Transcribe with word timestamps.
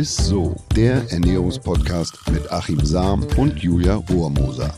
ist 0.00 0.16
so, 0.16 0.56
der 0.74 1.12
Ernährungspodcast 1.12 2.30
mit 2.30 2.50
Achim 2.50 2.82
Sam 2.82 3.22
und 3.36 3.58
Julia 3.58 3.96
Rohrmoser. 3.96 4.74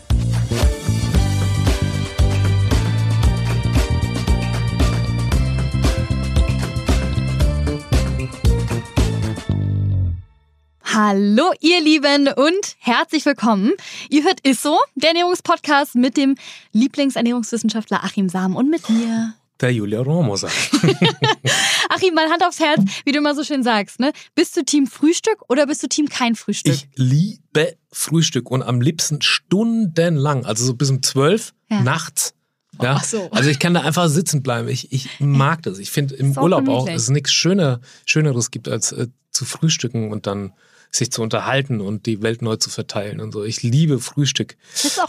Hallo 10.82 11.52
ihr 11.60 11.80
Lieben 11.80 12.26
und 12.26 12.76
herzlich 12.80 13.24
willkommen. 13.24 13.74
Ihr 14.10 14.24
hört 14.24 14.44
Isso, 14.44 14.76
der 14.96 15.10
Ernährungspodcast 15.10 15.94
mit 15.94 16.16
dem 16.16 16.34
Lieblingsernährungswissenschaftler 16.72 18.02
Achim 18.02 18.28
Sam 18.28 18.56
und 18.56 18.68
mit 18.68 18.90
mir. 18.90 19.34
Der 19.62 19.72
Julia 19.72 20.00
Rohrmoser. 20.00 20.48
Achim, 21.88 22.14
mal 22.14 22.28
Hand 22.28 22.44
aufs 22.44 22.58
Herz, 22.58 22.80
wie 23.04 23.12
du 23.12 23.18
immer 23.18 23.34
so 23.34 23.44
schön 23.44 23.62
sagst. 23.62 24.00
Ne? 24.00 24.12
Bist 24.34 24.56
du 24.56 24.64
Team 24.64 24.86
Frühstück 24.86 25.36
oder 25.48 25.66
bist 25.66 25.82
du 25.82 25.88
Team 25.88 26.08
kein 26.08 26.34
Frühstück? 26.34 26.74
Ich 26.74 26.88
liebe 26.96 27.76
Frühstück 27.92 28.50
und 28.50 28.62
am 28.62 28.80
liebsten 28.80 29.22
stundenlang, 29.22 30.44
also 30.44 30.64
so 30.64 30.74
bis 30.74 30.90
um 30.90 31.02
zwölf 31.02 31.54
Ja. 31.70 31.80
nachts. 31.82 32.34
Ja, 32.80 32.94
Ach 32.98 33.04
so. 33.04 33.30
Also 33.30 33.50
ich 33.50 33.58
kann 33.58 33.74
da 33.74 33.82
einfach 33.82 34.08
sitzen 34.08 34.42
bleiben. 34.42 34.66
Ich, 34.68 34.90
ich 34.92 35.20
mag 35.20 35.62
das. 35.62 35.78
Ich 35.78 35.90
finde 35.90 36.14
im 36.16 36.36
auch 36.36 36.42
Urlaub 36.42 36.62
auch, 36.62 36.84
gemütlich. 36.84 36.94
dass 36.96 37.02
es 37.04 37.10
nichts 37.10 37.32
Schöner, 37.32 37.80
Schöneres 38.06 38.50
gibt, 38.50 38.66
als 38.68 38.92
äh, 38.92 39.08
zu 39.30 39.44
frühstücken 39.44 40.10
und 40.10 40.26
dann 40.26 40.52
sich 40.94 41.10
zu 41.10 41.22
unterhalten 41.22 41.80
und 41.80 42.04
die 42.04 42.22
Welt 42.22 42.42
neu 42.42 42.56
zu 42.56 42.68
verteilen 42.68 43.20
und 43.20 43.32
so. 43.32 43.44
Ich 43.44 43.62
liebe 43.62 43.98
Frühstück. 43.98 44.56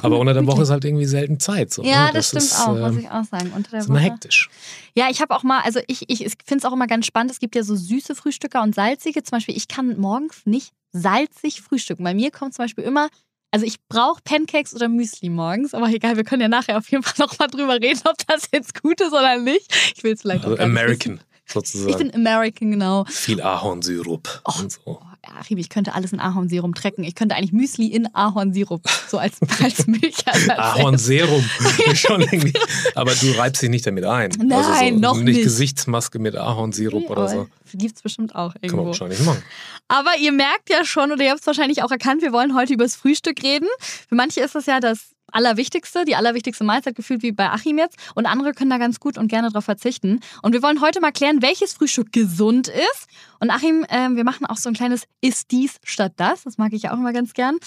Aber 0.01 0.17
unter 0.17 0.33
der. 0.33 0.47
Woche 0.47 0.63
ist 0.63 0.69
halt 0.69 0.85
irgendwie 0.85 1.05
selten 1.05 1.39
Zeit. 1.39 1.73
So, 1.73 1.83
Ja, 1.83 2.07
ne? 2.07 2.11
das, 2.13 2.27
stimmt 2.29 2.43
ist, 2.43 2.59
auch, 2.59 2.69
muss 2.77 2.91
ähm, 2.93 2.99
ich 2.99 3.09
auch 3.09 3.23
sagen. 3.25 3.51
Unter 3.55 3.71
der 3.71 3.79
ist 3.81 3.87
immer 3.89 3.99
Woche. 3.99 4.05
hektisch. 4.11 4.49
Ja, 4.95 5.07
ich 5.09 5.21
habe 5.21 5.35
auch 5.35 5.43
mal, 5.43 5.61
also 5.61 5.79
ich, 5.87 6.09
ich 6.09 6.19
finde 6.45 6.57
es 6.59 6.65
auch 6.65 6.73
immer 6.73 6.87
ganz 6.87 7.05
spannend. 7.05 7.31
Es 7.31 7.39
gibt 7.39 7.55
ja 7.55 7.63
so 7.63 7.75
süße 7.75 8.15
Frühstücker 8.15 8.61
und 8.63 8.73
salzige. 8.75 9.23
Zum 9.23 9.37
Beispiel, 9.37 9.57
ich 9.57 9.67
kann 9.67 9.97
morgens 9.99 10.45
nicht 10.45 10.71
salzig 10.91 11.61
frühstücken. 11.61 12.03
Bei 12.03 12.13
mir 12.13 12.31
kommt 12.31 12.53
zum 12.53 12.63
Beispiel 12.63 12.83
immer, 12.85 13.09
also 13.51 13.65
ich 13.65 13.77
brauche 13.89 14.21
Pancakes 14.23 14.73
oder 14.73 14.87
Müsli 14.87 15.29
morgens. 15.29 15.73
Aber 15.73 15.89
egal, 15.89 16.15
wir 16.15 16.23
können 16.23 16.41
ja 16.41 16.47
nachher 16.47 16.77
auf 16.77 16.89
jeden 16.91 17.03
Fall 17.03 17.15
nochmal 17.25 17.49
drüber 17.49 17.75
reden, 17.75 18.01
ob 18.05 18.15
das 18.27 18.47
jetzt 18.53 18.81
gut 18.81 19.01
ist 19.01 19.11
oder 19.11 19.37
nicht. 19.37 19.73
Ich 19.95 20.03
will 20.03 20.13
es 20.13 20.21
vielleicht 20.21 20.45
Also 20.45 20.57
American 20.63 21.15
wissen. 21.15 21.25
Sozusagen. 21.45 21.89
Ich 21.91 21.97
bin 21.97 22.13
American, 22.13 22.71
genau. 22.71 23.05
Viel 23.05 23.41
Ahornsirup 23.41 24.41
Oh. 24.45 24.59
und 24.61 24.71
so. 24.71 24.79
Oh, 24.85 24.99
Achim, 25.39 25.57
ich 25.57 25.69
könnte 25.69 25.93
alles 25.95 26.11
in 26.11 26.19
Ahornsirup 26.19 26.75
trecken. 26.75 27.03
Ich 27.05 27.15
könnte 27.15 27.35
eigentlich 27.35 27.53
Müsli 27.53 27.87
in 27.87 28.13
Ahornsirup, 28.13 28.81
so 29.07 29.17
als, 29.17 29.37
als 29.63 29.87
Milchersatz. 29.87 30.57
Ahornserum. 30.59 31.41
Schon 31.95 32.21
irgendwie. 32.21 32.53
Aber 32.95 33.13
du 33.15 33.31
reibst 33.31 33.61
dich 33.61 33.69
nicht 33.69 33.85
damit 33.87 34.03
ein. 34.05 34.31
Nein, 34.37 34.51
also 34.51 34.89
so, 34.93 34.99
noch 34.99 35.17
nicht. 35.17 35.41
Gesichtsmaske 35.43 36.19
mit 36.19 36.35
Ahornsirup 36.35 37.09
oder 37.09 37.29
so. 37.29 37.47
Gibt 37.73 37.95
es 37.95 38.01
bestimmt 38.01 38.35
auch 38.35 38.53
Kann 38.53 38.61
man 38.61 38.69
irgendwo. 38.69 38.85
wahrscheinlich 38.87 39.19
machen. 39.21 39.41
Aber 39.87 40.11
ihr 40.19 40.31
merkt 40.31 40.69
ja 40.69 40.83
schon, 40.85 41.11
oder 41.11 41.23
ihr 41.23 41.31
habt 41.31 41.41
es 41.41 41.47
wahrscheinlich 41.47 41.83
auch 41.83 41.91
erkannt, 41.91 42.21
wir 42.21 42.33
wollen 42.33 42.55
heute 42.55 42.73
über 42.73 42.83
das 42.83 42.95
Frühstück 42.95 43.41
reden. 43.43 43.67
Für 44.09 44.15
manche 44.15 44.41
ist 44.41 44.55
das 44.55 44.65
ja 44.65 44.79
das 44.79 44.99
Allerwichtigste, 45.33 46.05
die 46.05 46.15
allerwichtigste 46.15 46.63
Mahlzeit 46.63 46.95
gefühlt 46.95 47.23
wie 47.23 47.31
bei 47.31 47.49
Achim 47.49 47.77
jetzt. 47.77 47.97
Und 48.15 48.25
andere 48.25 48.53
können 48.53 48.69
da 48.69 48.77
ganz 48.77 48.99
gut 48.99 49.17
und 49.17 49.27
gerne 49.27 49.49
darauf 49.49 49.65
verzichten. 49.65 50.19
Und 50.41 50.53
wir 50.53 50.61
wollen 50.61 50.81
heute 50.81 51.01
mal 51.01 51.11
klären, 51.11 51.41
welches 51.41 51.73
Frühstück 51.73 52.11
gesund 52.11 52.67
ist. 52.67 53.07
Und 53.39 53.49
Achim, 53.49 53.85
ähm, 53.89 54.15
wir 54.15 54.23
machen 54.23 54.45
auch 54.45 54.57
so 54.57 54.69
ein 54.69 54.75
kleines 54.75 55.03
Ist 55.21 55.51
dies 55.51 55.79
statt 55.83 56.13
das. 56.17 56.43
Das 56.43 56.57
mag 56.57 56.73
ich 56.73 56.83
ja 56.83 56.91
auch 56.93 56.97
immer 56.97 57.13
ganz 57.13 57.33
gern. 57.33 57.57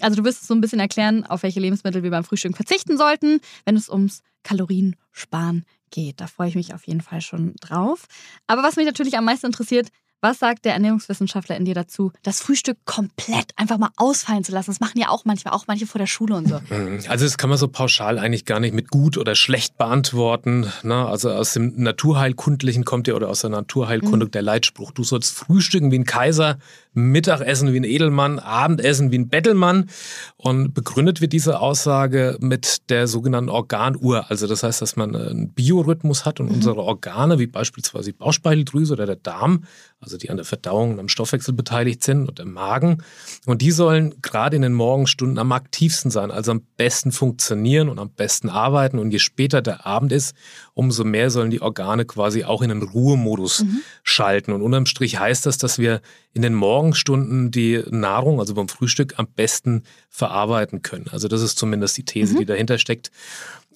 Also 0.00 0.16
du 0.16 0.24
wirst 0.24 0.46
so 0.46 0.54
ein 0.54 0.60
bisschen 0.60 0.80
erklären, 0.80 1.24
auf 1.26 1.42
welche 1.42 1.60
Lebensmittel 1.60 2.02
wir 2.02 2.10
beim 2.10 2.24
Frühstück 2.24 2.56
verzichten 2.56 2.96
sollten, 2.96 3.40
wenn 3.64 3.76
es 3.76 3.88
ums 3.88 4.22
Kaloriensparen 4.42 5.64
geht. 5.90 6.20
Da 6.20 6.26
freue 6.26 6.48
ich 6.48 6.54
mich 6.54 6.74
auf 6.74 6.86
jeden 6.86 7.00
Fall 7.00 7.20
schon 7.20 7.54
drauf. 7.60 8.06
Aber 8.46 8.62
was 8.62 8.76
mich 8.76 8.86
natürlich 8.86 9.16
am 9.18 9.24
meisten 9.24 9.46
interessiert, 9.46 9.88
was 10.20 10.38
sagt 10.38 10.64
der 10.64 10.74
Ernährungswissenschaftler 10.74 11.56
in 11.56 11.64
dir 11.64 11.74
dazu, 11.74 12.12
das 12.22 12.40
Frühstück 12.40 12.78
komplett 12.84 13.52
einfach 13.56 13.78
mal 13.78 13.90
ausfallen 13.96 14.44
zu 14.44 14.52
lassen? 14.52 14.70
Das 14.70 14.80
machen 14.80 14.98
ja 14.98 15.08
auch 15.08 15.24
manchmal, 15.24 15.54
auch 15.54 15.66
manche 15.66 15.86
vor 15.86 15.98
der 15.98 16.06
Schule 16.06 16.34
und 16.34 16.48
so. 16.48 16.60
Mhm. 16.68 17.00
Also 17.08 17.24
das 17.24 17.38
kann 17.38 17.48
man 17.48 17.58
so 17.58 17.68
pauschal 17.68 18.18
eigentlich 18.18 18.44
gar 18.44 18.60
nicht 18.60 18.74
mit 18.74 18.88
gut 18.90 19.16
oder 19.16 19.34
schlecht 19.34 19.78
beantworten. 19.78 20.70
Ne? 20.82 21.06
Also 21.06 21.30
aus 21.30 21.54
dem 21.54 21.72
Naturheilkundlichen 21.76 22.84
kommt 22.84 23.08
ja 23.08 23.14
oder 23.14 23.28
aus 23.28 23.40
der 23.40 23.50
Naturheilkunde 23.50 24.26
Mhm. 24.26 24.30
der 24.30 24.42
Leitspruch, 24.42 24.92
du 24.92 25.04
sollst 25.04 25.34
frühstücken 25.34 25.90
wie 25.90 25.98
ein 25.98 26.04
Kaiser, 26.04 26.58
Mittagessen 26.92 27.72
wie 27.72 27.78
ein 27.78 27.84
Edelmann, 27.84 28.38
Abendessen 28.38 29.12
wie 29.12 29.18
ein 29.18 29.28
Bettelmann. 29.28 29.88
Und 30.36 30.74
begründet 30.74 31.20
wird 31.20 31.32
diese 31.32 31.60
Aussage 31.60 32.36
mit 32.40 32.90
der 32.90 33.06
sogenannten 33.06 33.50
Organuhr. 33.50 34.30
Also 34.30 34.46
das 34.46 34.62
heißt, 34.62 34.82
dass 34.82 34.96
man 34.96 35.14
einen 35.14 35.50
Biorhythmus 35.50 36.24
hat 36.24 36.40
und 36.40 36.46
Mhm. 36.48 36.54
unsere 36.56 36.78
Organe, 36.82 37.38
wie 37.38 37.46
beispielsweise 37.46 38.12
die 38.12 38.18
Bauchspeicheldrüse 38.18 38.94
oder 38.94 39.06
der 39.06 39.16
Darm, 39.16 39.64
also 40.00 40.16
die 40.16 40.30
an 40.30 40.36
der 40.36 40.46
Verdauung 40.46 40.92
und 40.92 40.98
am 41.00 41.08
Stoffwechsel 41.08 41.54
beteiligt 41.54 42.02
sind 42.02 42.28
und 42.28 42.38
der 42.38 42.46
Magen. 42.46 43.02
Und 43.46 43.62
die 43.62 43.70
sollen 43.70 44.14
gerade 44.22 44.56
in 44.56 44.62
den 44.62 44.72
Morgenstunden 44.72 45.38
am 45.38 45.52
aktivsten 45.52 46.10
sein, 46.10 46.30
also 46.30 46.50
am 46.52 46.62
besten 46.76 47.12
funktionieren 47.12 47.88
und 47.88 47.98
am 47.98 48.10
besten 48.10 48.48
arbeiten. 48.48 48.98
Und 48.98 49.10
je 49.12 49.18
später 49.18 49.62
der 49.62 49.86
Abend 49.86 50.12
ist, 50.12 50.34
umso 50.74 51.04
mehr 51.04 51.30
sollen 51.30 51.50
die 51.50 51.60
Organe 51.62 52.04
quasi 52.04 52.44
auch 52.44 52.62
in 52.62 52.70
den 52.70 52.82
Ruhemodus 52.82 53.64
schalten. 54.02 54.52
Und 54.52 54.62
unterm 54.62 54.86
Strich 54.86 55.18
heißt 55.18 55.46
das, 55.46 55.58
dass 55.58 55.78
wir 55.78 56.00
in 56.32 56.42
den 56.42 56.54
Morgenstunden 56.80 57.50
die 57.50 57.82
Nahrung, 57.90 58.40
also 58.40 58.54
beim 58.54 58.68
Frühstück, 58.68 59.18
am 59.18 59.26
besten 59.26 59.82
verarbeiten 60.08 60.80
können. 60.80 61.08
Also 61.10 61.28
das 61.28 61.42
ist 61.42 61.58
zumindest 61.58 61.98
die 61.98 62.04
These, 62.04 62.36
die 62.36 62.46
dahinter 62.46 62.78
steckt. 62.78 63.10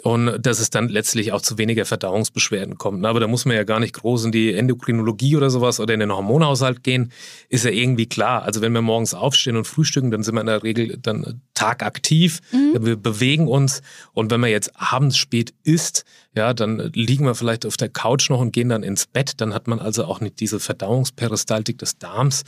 Und 0.03 0.45
dass 0.45 0.59
es 0.59 0.71
dann 0.71 0.89
letztlich 0.89 1.33
auch 1.33 1.41
zu 1.41 1.57
weniger 1.57 1.85
Verdauungsbeschwerden 1.87 2.77
kommt. 2.77 3.01
Na, 3.01 3.09
Aber 3.09 3.21
da 3.21 3.27
muss 3.27 3.45
man 3.45 3.57
ja 3.57 3.65
gar 3.65 3.81
nicht 3.81 3.95
groß 3.95 4.27
in 4.27 4.33
die 4.33 4.53
Endokrinologie 4.53 5.37
oder 5.37 5.51
sowas 5.51 5.81
oder 5.81 5.95
in 5.95 6.01
den 6.01 6.13
Hormonhaushalt 6.13 6.83
gehen, 6.83 7.13
ist 7.49 7.65
ja 7.65 7.71
irgendwie 7.71 8.07
klar. 8.07 8.43
Also 8.43 8.61
wenn 8.61 8.73
wir 8.73 8.83
morgens 8.83 9.15
aufstehen 9.15 9.57
und 9.57 9.67
frühstücken, 9.67 10.11
dann 10.11 10.23
sind 10.23 10.35
wir 10.35 10.41
in 10.41 10.49
der 10.49 10.63
Regel 10.63 10.99
dann 11.01 11.41
tagaktiv, 11.55 12.41
wir 12.51 12.97
bewegen 12.97 13.47
uns 13.47 13.81
und 14.13 14.31
wenn 14.31 14.41
man 14.41 14.51
jetzt 14.51 14.73
abends 14.75 15.17
spät 15.17 15.55
isst, 15.63 16.05
ja, 16.37 16.53
dann 16.53 16.91
liegen 16.95 17.25
wir 17.25 17.37
vielleicht 17.37 17.65
auf 17.65 17.77
der 17.77 17.89
Couch 17.89 18.29
noch 18.29 18.41
und 18.41 18.53
gehen 18.53 18.69
dann 18.69 18.83
ins 18.83 19.07
Bett, 19.07 19.41
dann 19.41 19.55
hat 19.55 19.69
man 19.69 19.79
also 19.79 20.05
auch 20.05 20.21
nicht 20.21 20.41
diese 20.41 20.59
Verdauungsperistaltik 20.59 21.79
des 21.79 21.99
Darms 21.99 22.43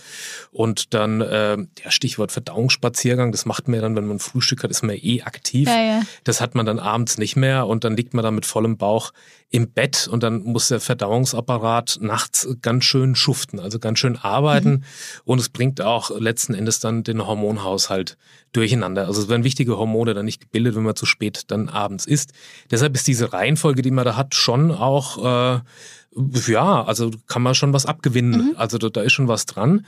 und 0.51 0.93
dann, 0.93 1.21
äh, 1.21 1.56
ja, 1.56 1.91
Stichwort 1.91 2.33
Verdauungsspaziergang, 2.33 3.31
das 3.31 3.47
macht 3.47 3.69
man 3.69 3.77
ja 3.77 3.83
dann, 3.83 3.95
wenn 3.95 4.06
man 4.06 4.19
Frühstück 4.19 4.65
hat, 4.65 4.73
ist 4.73 4.83
man 4.83 4.97
eh 4.97 5.23
aktiv. 5.23 5.69
Ja, 5.69 5.81
ja. 5.81 6.03
Das 6.25 6.41
hat 6.41 6.56
man 6.56 6.67
dann 6.67 6.81
abends 6.81 7.17
nicht 7.17 7.36
mehr 7.37 7.67
und 7.67 7.85
dann 7.85 7.97
liegt 7.97 8.15
man 8.15 8.23
da 8.23 8.31
mit 8.31 8.47
vollem 8.47 8.77
Bauch 8.77 9.13
im 9.51 9.71
Bett 9.71 10.09
und 10.11 10.23
dann 10.23 10.43
muss 10.43 10.69
der 10.69 10.81
Verdauungsapparat 10.81 11.99
nachts 12.01 12.49
ganz 12.63 12.85
schön 12.85 13.15
schuften, 13.15 13.61
also 13.61 13.79
ganz 13.79 13.99
schön 13.99 14.17
arbeiten 14.17 14.85
und 15.25 15.39
es 15.39 15.49
bringt 15.49 15.81
auch 15.81 16.11
letzten 16.19 16.55
Endes 16.55 16.81
dann 16.81 17.05
den 17.05 17.25
Hormonhaushalt 17.27 18.17
durcheinander. 18.53 19.07
Also 19.07 19.23
es 19.23 19.29
werden 19.29 19.45
wichtige 19.45 19.79
Hormone 19.79 20.15
dann 20.15 20.25
nicht 20.25 20.41
gebildet, 20.41 20.75
wenn 20.75 20.83
man 20.83 20.97
zu 20.97 21.07
spät 21.07 21.45
dann 21.49 21.69
abends 21.69 22.07
isst. 22.07 22.33
Deshalb 22.71 22.95
ist 22.95 23.07
diese 23.07 23.33
Reihenfolge, 23.33 23.83
die 23.83 23.91
man 23.91 24.05
da 24.05 24.17
hat, 24.17 24.35
schon 24.35 24.73
auch, 24.73 25.57
äh, 25.57 25.61
ja, 26.47 26.85
also 26.85 27.11
kann 27.27 27.43
man 27.43 27.55
schon 27.55 27.73
was 27.73 27.87
abgewinnen. 27.87 28.57
Also 28.57 28.79
da, 28.79 28.89
da 28.89 29.03
ist 29.03 29.13
schon 29.13 29.29
was 29.29 29.47
dran. 29.47 29.87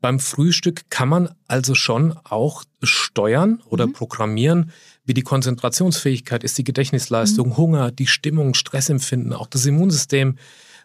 Beim 0.00 0.20
Frühstück 0.20 0.90
kann 0.90 1.08
man 1.08 1.34
also 1.48 1.74
schon 1.74 2.16
auch 2.24 2.62
steuern 2.82 3.60
oder 3.66 3.88
programmieren, 3.88 4.70
wie 5.08 5.14
die 5.14 5.22
Konzentrationsfähigkeit 5.22 6.44
ist, 6.44 6.58
die 6.58 6.64
Gedächtnisleistung, 6.64 7.56
Hunger, 7.56 7.90
die 7.90 8.06
Stimmung, 8.06 8.52
Stressempfinden, 8.52 9.32
auch 9.32 9.46
das 9.46 9.64
Immunsystem 9.64 10.36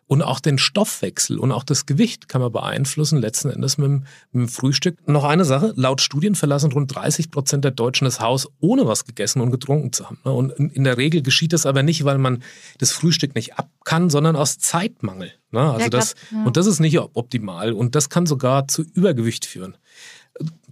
und 0.07 0.21
auch 0.21 0.39
den 0.39 0.57
Stoffwechsel 0.57 1.37
und 1.37 1.51
auch 1.51 1.63
das 1.63 1.85
Gewicht 1.85 2.29
kann 2.29 2.39
man 2.39 2.51
beeinflussen, 2.51 3.19
letzten 3.19 3.49
Endes 3.49 3.77
mit 3.77 3.87
dem, 3.87 4.05
mit 4.31 4.47
dem 4.47 4.47
Frühstück. 4.47 4.97
Noch 5.07 5.25
eine 5.25 5.43
Sache, 5.43 5.73
laut 5.75 5.99
Studien 5.99 6.35
verlassen 6.35 6.71
rund 6.71 6.95
30 6.95 7.31
Prozent 7.31 7.65
der 7.65 7.71
Deutschen 7.71 8.05
das 8.05 8.21
Haus, 8.21 8.47
ohne 8.61 8.87
was 8.87 9.05
gegessen 9.05 9.41
und 9.41 9.51
getrunken 9.51 9.91
zu 9.91 10.05
haben. 10.05 10.19
Und 10.23 10.51
in 10.51 10.85
der 10.85 10.97
Regel 10.97 11.21
geschieht 11.21 11.51
das 11.51 11.65
aber 11.65 11.83
nicht, 11.83 12.05
weil 12.05 12.17
man 12.17 12.43
das 12.77 12.93
Frühstück 12.93 13.35
nicht 13.35 13.57
ab 13.59 13.69
kann, 13.83 14.09
sondern 14.09 14.37
aus 14.37 14.57
Zeitmangel. 14.57 15.33
ne? 15.51 15.71
Also 15.73 15.89
das. 15.89 16.15
Und 16.45 16.55
das 16.55 16.67
ist 16.67 16.79
nicht 16.79 16.97
optimal 16.97 17.73
und 17.73 17.95
das 17.95 18.09
kann 18.09 18.25
sogar 18.25 18.67
zu 18.69 18.83
Übergewicht 18.83 19.45
führen. 19.45 19.75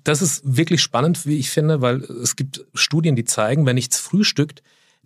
Das 0.03 0.21
ist 0.21 0.42
wirklich 0.44 0.81
spannend, 0.81 1.25
wie 1.25 1.38
ich 1.38 1.50
finde, 1.50 1.81
weil 1.81 2.01
es 2.01 2.36
gibt 2.36 2.65
Studien, 2.74 3.15
die 3.15 3.25
zeigen, 3.25 3.65
wer 3.65 3.74
nichts 3.74 4.00
frühstückt, 4.00 4.63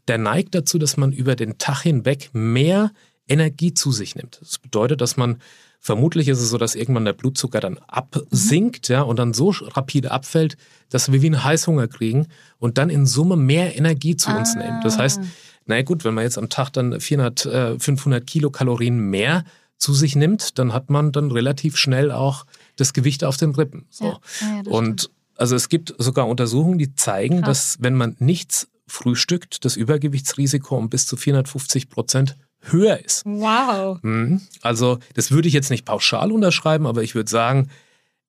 der 0.08 0.18
neigt 0.18 0.56
dazu, 0.56 0.78
dass 0.78 0.98
man 0.98 1.12
über 1.12 1.36
den 1.36 1.58
Tag 1.58 1.82
hinweg 1.82 2.30
mehr 2.34 2.92
Energie 3.28 3.74
zu 3.74 3.92
sich 3.92 4.16
nimmt. 4.16 4.40
Das 4.42 4.60
bedeutet, 4.60 5.02
dass 5.02 5.18
man 5.18 5.38
vermutlich 5.80 6.28
ist 6.28 6.40
es 6.42 6.50
so, 6.50 6.58
dass 6.58 6.76
irgendwann 6.76 7.06
der 7.06 7.14
Blutzucker 7.14 7.60
dann 7.60 7.78
absinkt, 7.88 8.88
ja, 8.90 9.02
und 9.02 9.18
dann 9.18 9.34
so 9.34 9.50
rapide 9.62 10.12
abfällt, 10.12 10.58
dass 10.90 11.12
wir 11.12 11.22
wie 11.22 11.28
einen 11.28 11.44
Heißhunger 11.44 11.88
kriegen 11.88 12.28
und 12.58 12.78
dann 12.78 12.90
in 12.90 13.06
Summe 13.06 13.36
mehr 13.36 13.76
Energie 13.78 14.16
zu 14.16 14.32
uns 14.32 14.56
Ah. 14.56 14.60
nehmen. 14.60 14.82
Das 14.84 14.98
heißt, 14.98 15.20
na 15.66 15.82
gut, 15.82 16.04
wenn 16.06 16.14
man 16.14 16.24
jetzt 16.24 16.38
am 16.38 16.50
Tag 16.50 16.72
dann 16.72 17.00
400, 17.00 17.46
äh, 17.46 17.80
500 17.80 18.26
Kilokalorien 18.26 18.98
mehr 19.10 19.44
zu 19.78 19.94
sich 19.94 20.16
nimmt, 20.16 20.58
dann 20.58 20.74
hat 20.74 20.90
man 20.90 21.12
dann 21.12 21.32
relativ 21.32 21.78
schnell 21.78 22.12
auch 22.12 22.46
das 22.76 22.94
Gewicht 22.94 23.24
auf 23.24 23.38
den 23.38 23.52
Rippen. 23.52 23.86
So. 23.90 24.06
Ja, 24.06 24.20
ja, 24.42 24.62
ja, 24.66 24.72
und 24.72 25.10
also 25.38 25.56
es 25.56 25.70
gibt 25.70 25.94
sogar 25.98 26.28
Untersuchungen, 26.28 26.78
die 26.78 26.96
zeigen, 26.96 27.42
Krass. 27.42 27.74
dass 27.74 27.78
wenn 27.82 27.96
man 27.96 28.16
nichts 28.20 28.68
frühstückt, 28.88 29.66
das 29.66 29.76
Übergewichtsrisiko 29.76 30.78
um 30.78 30.90
bis 30.90 31.08
zu 31.08 31.18
450 31.18 31.90
Prozent 31.90 32.36
höher 32.62 33.04
ist. 33.04 33.24
Wow. 33.26 34.00
Mhm. 34.02 34.42
Also 34.62 35.00
das 35.14 35.32
würde 35.32 35.48
ich 35.48 35.54
jetzt 35.54 35.70
nicht 35.70 35.86
pauschal 35.86 36.32
unterschreiben, 36.32 36.88
aber 36.88 37.04
ich 37.04 37.16
würde 37.16 37.30
sagen, 37.30 37.70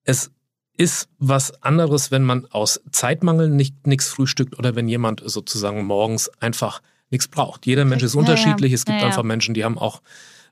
es 0.05 0.31
ist 0.77 1.09
was 1.19 1.63
anderes, 1.63 2.11
wenn 2.11 2.23
man 2.23 2.47
aus 2.47 2.81
Zeitmangel 2.91 3.49
nicht 3.49 3.87
nichts 3.87 4.09
frühstückt 4.09 4.59
oder 4.59 4.75
wenn 4.75 4.89
jemand 4.89 5.23
sozusagen 5.25 5.85
morgens 5.85 6.29
einfach 6.41 6.83
nichts 7.11 7.29
braucht. 7.29 7.67
Jeder 7.67 7.85
Mensch 7.85 8.03
ist 8.03 8.15
unterschiedlich. 8.15 8.73
Es 8.73 8.85
gibt 8.85 9.03
einfach 9.03 9.23
Menschen, 9.23 9.55
die 9.55 9.65
haben 9.65 9.79
auch 9.79 10.03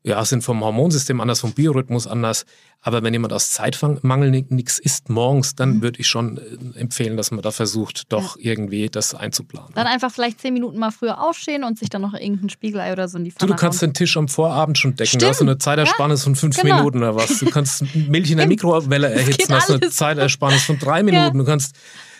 ja, 0.06 0.22
sind 0.24 0.44
vom 0.44 0.62
Hormonsystem 0.62 1.18
anders, 1.20 1.40
vom 1.40 1.52
Biorhythmus 1.52 2.06
anders. 2.06 2.44
Aber 2.82 3.02
wenn 3.02 3.14
jemand 3.14 3.32
aus 3.32 3.52
Zeitmangel 3.52 4.30
nichts 4.30 4.78
isst 4.78 5.08
morgens, 5.08 5.54
dann 5.54 5.76
mhm. 5.76 5.82
würde 5.82 5.98
ich 6.00 6.06
schon 6.06 6.36
äh, 6.36 6.78
empfehlen, 6.78 7.16
dass 7.16 7.30
man 7.30 7.40
da 7.40 7.50
versucht, 7.50 8.12
doch 8.12 8.36
ja. 8.36 8.52
irgendwie 8.52 8.90
das 8.90 9.14
einzuplanen. 9.14 9.70
Dann 9.74 9.86
einfach 9.86 10.12
vielleicht 10.12 10.42
zehn 10.42 10.52
Minuten 10.52 10.78
mal 10.78 10.90
früher 10.90 11.22
aufstehen 11.22 11.64
und 11.64 11.78
sich 11.78 11.88
dann 11.88 12.02
noch 12.02 12.12
irgendein 12.12 12.50
Spiegelei 12.50 12.92
oder 12.92 13.08
so 13.08 13.16
in 13.16 13.24
die 13.24 13.30
Pfanne 13.30 13.48
Du, 13.48 13.54
du 13.54 13.58
kannst 13.58 13.80
den 13.80 13.94
Tisch 13.94 14.18
am 14.18 14.28
Vorabend 14.28 14.76
schon 14.76 14.94
decken. 14.94 15.08
Stimmt. 15.08 15.22
Da 15.22 15.28
hast 15.28 15.40
du 15.40 15.44
eine 15.44 15.56
Zeitersparnis 15.56 16.20
ja? 16.20 16.24
von 16.24 16.36
fünf 16.36 16.60
genau. 16.60 16.76
Minuten 16.76 16.98
oder 16.98 17.16
was. 17.16 17.38
Du 17.38 17.46
kannst 17.46 17.84
Milch 17.94 18.30
in 18.30 18.36
der 18.36 18.46
Mikrowelle 18.46 19.10
erhitzen, 19.10 19.54
hast 19.54 19.70
eine 19.70 19.88
Zeitersparnis 19.88 20.64
von 20.64 20.78
drei 20.78 21.02
Minuten. 21.02 21.38
Ja. 21.38 21.42
Du 21.42 21.44
kannst 21.44 21.74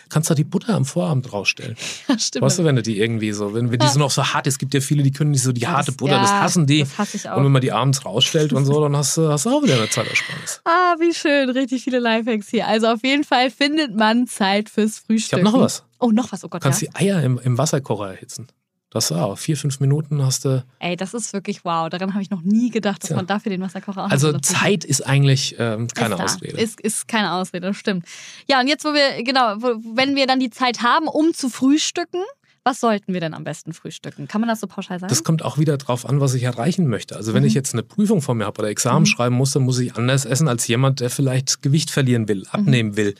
kannst 0.09 0.29
du 0.29 0.33
die 0.33 0.43
Butter 0.43 0.73
am 0.75 0.85
Vorabend 0.85 1.31
rausstellen. 1.31 1.75
Ja, 2.07 2.19
stimmt. 2.19 2.45
Weißt 2.45 2.59
du, 2.59 2.63
wenn 2.63 2.75
du 2.75 2.83
die 2.83 2.99
irgendwie 2.99 3.31
so, 3.31 3.53
wenn, 3.53 3.71
wenn 3.71 3.79
die 3.79 3.87
so 3.87 3.97
noch 3.97 4.11
so 4.11 4.23
hart 4.23 4.45
ist, 4.45 4.55
es 4.55 4.57
gibt 4.59 4.73
ja 4.73 4.81
viele, 4.81 5.01
die 5.01 5.11
können 5.11 5.31
nicht 5.31 5.41
so 5.41 5.51
die 5.51 5.65
harte 5.65 5.91
Butter, 5.91 6.13
ja, 6.13 6.21
das 6.21 6.31
hassen 6.31 6.67
die. 6.67 6.81
Das 6.81 6.97
hasse 6.97 7.17
ich 7.17 7.27
auch. 7.27 7.37
Und 7.37 7.45
wenn 7.45 7.51
man 7.51 7.61
die 7.61 7.71
abends 7.71 8.05
rausstellt 8.05 8.53
und 8.53 8.65
so, 8.65 8.79
dann 8.81 8.95
hast 8.95 9.17
du, 9.17 9.29
hast 9.29 9.45
du 9.45 9.49
auch 9.49 9.63
wieder 9.63 9.75
eine 9.75 9.89
Zeitersparnis. 9.89 10.61
Ah, 10.75 10.95
wie 10.99 11.13
schön, 11.13 11.49
richtig 11.49 11.83
viele 11.83 11.99
Lifehacks 11.99 12.49
hier. 12.49 12.67
Also 12.67 12.87
auf 12.87 13.03
jeden 13.03 13.23
Fall 13.23 13.49
findet 13.49 13.95
man 13.95 14.27
Zeit 14.27 14.69
fürs 14.69 14.99
Frühstück. 14.99 15.39
Ich 15.39 15.45
habe 15.45 15.57
noch 15.57 15.59
was. 15.59 15.83
Oh, 15.99 16.11
noch 16.11 16.31
was, 16.31 16.43
oh 16.43 16.49
Gott. 16.49 16.61
Du 16.61 16.65
kannst 16.65 16.81
ja. 16.81 16.89
die 16.91 16.95
Eier 16.95 17.23
im, 17.23 17.39
im 17.39 17.57
Wasserkocher 17.57 18.11
erhitzen. 18.11 18.47
Das 18.95 19.11
auch. 19.11 19.37
Vier, 19.37 19.57
fünf 19.57 19.81
Minuten 19.81 20.23
hast 20.23 20.45
du. 20.45 20.63
Ey, 20.79 20.95
das 20.95 21.13
ist 21.13 21.33
wirklich 21.33 21.65
wow. 21.65 21.89
Daran 21.89 22.13
habe 22.13 22.21
ich 22.23 22.29
noch 22.29 22.43
nie 22.43 22.69
gedacht, 22.69 23.03
dass 23.03 23.09
ja. 23.09 23.17
man 23.17 23.27
dafür 23.27 23.49
den 23.49 23.59
Wasserkocher 23.59 24.05
auch 24.05 24.09
Also 24.09 24.39
Zeit 24.39 24.85
ist 24.85 25.05
eigentlich 25.05 25.57
ähm, 25.59 25.89
keine 25.89 26.15
ist 26.15 26.21
Ausrede. 26.21 26.55
Ist, 26.55 26.79
ist 26.79 27.05
keine 27.05 27.33
Ausrede, 27.33 27.67
das 27.67 27.75
stimmt. 27.75 28.05
Ja, 28.47 28.61
und 28.61 28.67
jetzt, 28.67 28.85
wo 28.85 28.93
wir, 28.93 29.21
genau, 29.21 29.55
wo, 29.57 29.75
wenn 29.97 30.15
wir 30.15 30.27
dann 30.27 30.39
die 30.39 30.49
Zeit 30.49 30.81
haben, 30.81 31.09
um 31.09 31.33
zu 31.33 31.49
frühstücken, 31.49 32.21
was 32.63 32.79
sollten 32.79 33.11
wir 33.11 33.19
denn 33.19 33.33
am 33.33 33.43
besten 33.43 33.73
frühstücken? 33.73 34.29
Kann 34.29 34.39
man 34.39 34.47
das 34.47 34.61
so 34.61 34.67
pauschal 34.67 34.97
sagen? 34.97 35.09
Das 35.09 35.25
kommt 35.25 35.43
auch 35.43 35.57
wieder 35.57 35.75
drauf 35.75 36.07
an, 36.07 36.21
was 36.21 36.33
ich 36.33 36.43
erreichen 36.43 36.87
möchte. 36.87 37.17
Also 37.17 37.33
wenn 37.33 37.43
mhm. 37.43 37.49
ich 37.49 37.53
jetzt 37.53 37.73
eine 37.73 37.83
Prüfung 37.83 38.21
vor 38.21 38.33
mir 38.33 38.45
habe 38.45 38.59
oder 38.59 38.69
Examen 38.69 39.01
mhm. 39.01 39.07
schreiben 39.07 39.35
muss, 39.35 39.51
dann 39.51 39.63
muss 39.63 39.77
ich 39.79 39.97
anders 39.97 40.23
essen 40.23 40.47
als 40.47 40.65
jemand, 40.67 41.01
der 41.01 41.09
vielleicht 41.09 41.61
Gewicht 41.61 41.91
verlieren 41.91 42.29
will, 42.29 42.47
abnehmen 42.49 42.91
mhm. 42.91 42.95
will. 42.95 43.15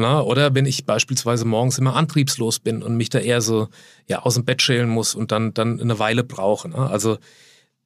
Na, 0.00 0.22
oder 0.22 0.54
wenn 0.54 0.64
ich 0.64 0.86
beispielsweise 0.86 1.44
morgens 1.44 1.76
immer 1.76 1.94
antriebslos 1.94 2.58
bin 2.58 2.82
und 2.82 2.96
mich 2.96 3.10
da 3.10 3.18
eher 3.18 3.42
so 3.42 3.68
ja, 4.06 4.20
aus 4.22 4.34
dem 4.34 4.46
Bett 4.46 4.62
schälen 4.62 4.88
muss 4.88 5.14
und 5.14 5.30
dann, 5.30 5.52
dann 5.52 5.78
eine 5.78 5.98
Weile 5.98 6.24
brauche. 6.24 6.70
Ne? 6.70 6.78
Also 6.78 7.18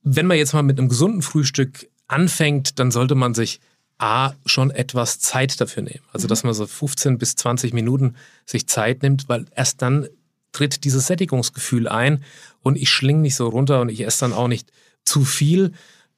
wenn 0.05 0.27
man 0.27 0.37
jetzt 0.37 0.55
mal 0.55 0.63
mit 0.63 0.79
einem 0.79 0.89
gesunden 0.89 1.23
Frühstück 1.23 1.89
anfängt, 2.07 2.79
dann 2.79 2.93
sollte 2.93 3.17
man 3.17 3.35
sich 3.35 3.59
A, 3.99 4.35
schon 4.47 4.71
etwas 4.71 5.19
Zeit 5.19 5.61
dafür 5.61 5.83
nehmen. 5.83 6.05
Also, 6.13 6.27
mhm. 6.27 6.29
dass 6.29 6.45
man 6.45 6.55
so 6.55 6.67
15 6.69 7.19
bis 7.19 7.35
20 7.35 7.73
Minuten 7.73 8.15
sich 8.47 8.69
Zeit 8.69 9.03
nimmt, 9.03 9.29
weil 9.29 9.47
erst 9.57 9.83
dann 9.83 10.07
tritt 10.53 10.85
dieses 10.85 11.09
Sättigungsgefühl 11.09 11.89
ein 11.89 12.23
und 12.61 12.77
ich 12.77 12.91
schlinge 12.91 13.23
nicht 13.23 13.35
so 13.35 13.49
runter 13.49 13.81
und 13.81 13.89
ich 13.89 14.07
esse 14.07 14.21
dann 14.21 14.33
auch 14.33 14.47
nicht 14.47 14.71
zu 15.05 15.25
viel, 15.25 15.73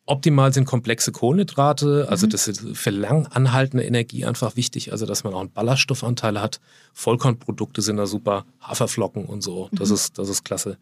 Optimal 0.08 0.52
sind 0.52 0.66
komplexe 0.66 1.10
Kohlenhydrate, 1.10 2.06
also 2.08 2.26
mhm. 2.26 2.30
das 2.30 2.46
ist 2.46 2.64
für 2.74 2.90
lang 2.90 3.26
anhaltende 3.26 3.84
Energie 3.84 4.24
einfach 4.24 4.54
wichtig, 4.54 4.92
also 4.92 5.04
dass 5.04 5.24
man 5.24 5.34
auch 5.34 5.40
einen 5.40 5.50
Ballaststoffanteil 5.50 6.40
hat. 6.40 6.60
Vollkornprodukte 6.94 7.82
sind 7.82 7.96
da 7.96 8.06
super, 8.06 8.44
Haferflocken 8.60 9.24
und 9.24 9.42
so, 9.42 9.68
das, 9.72 9.88
mhm. 9.88 9.94
ist, 9.96 10.18
das 10.18 10.28
ist 10.28 10.44
klasse. 10.44 10.78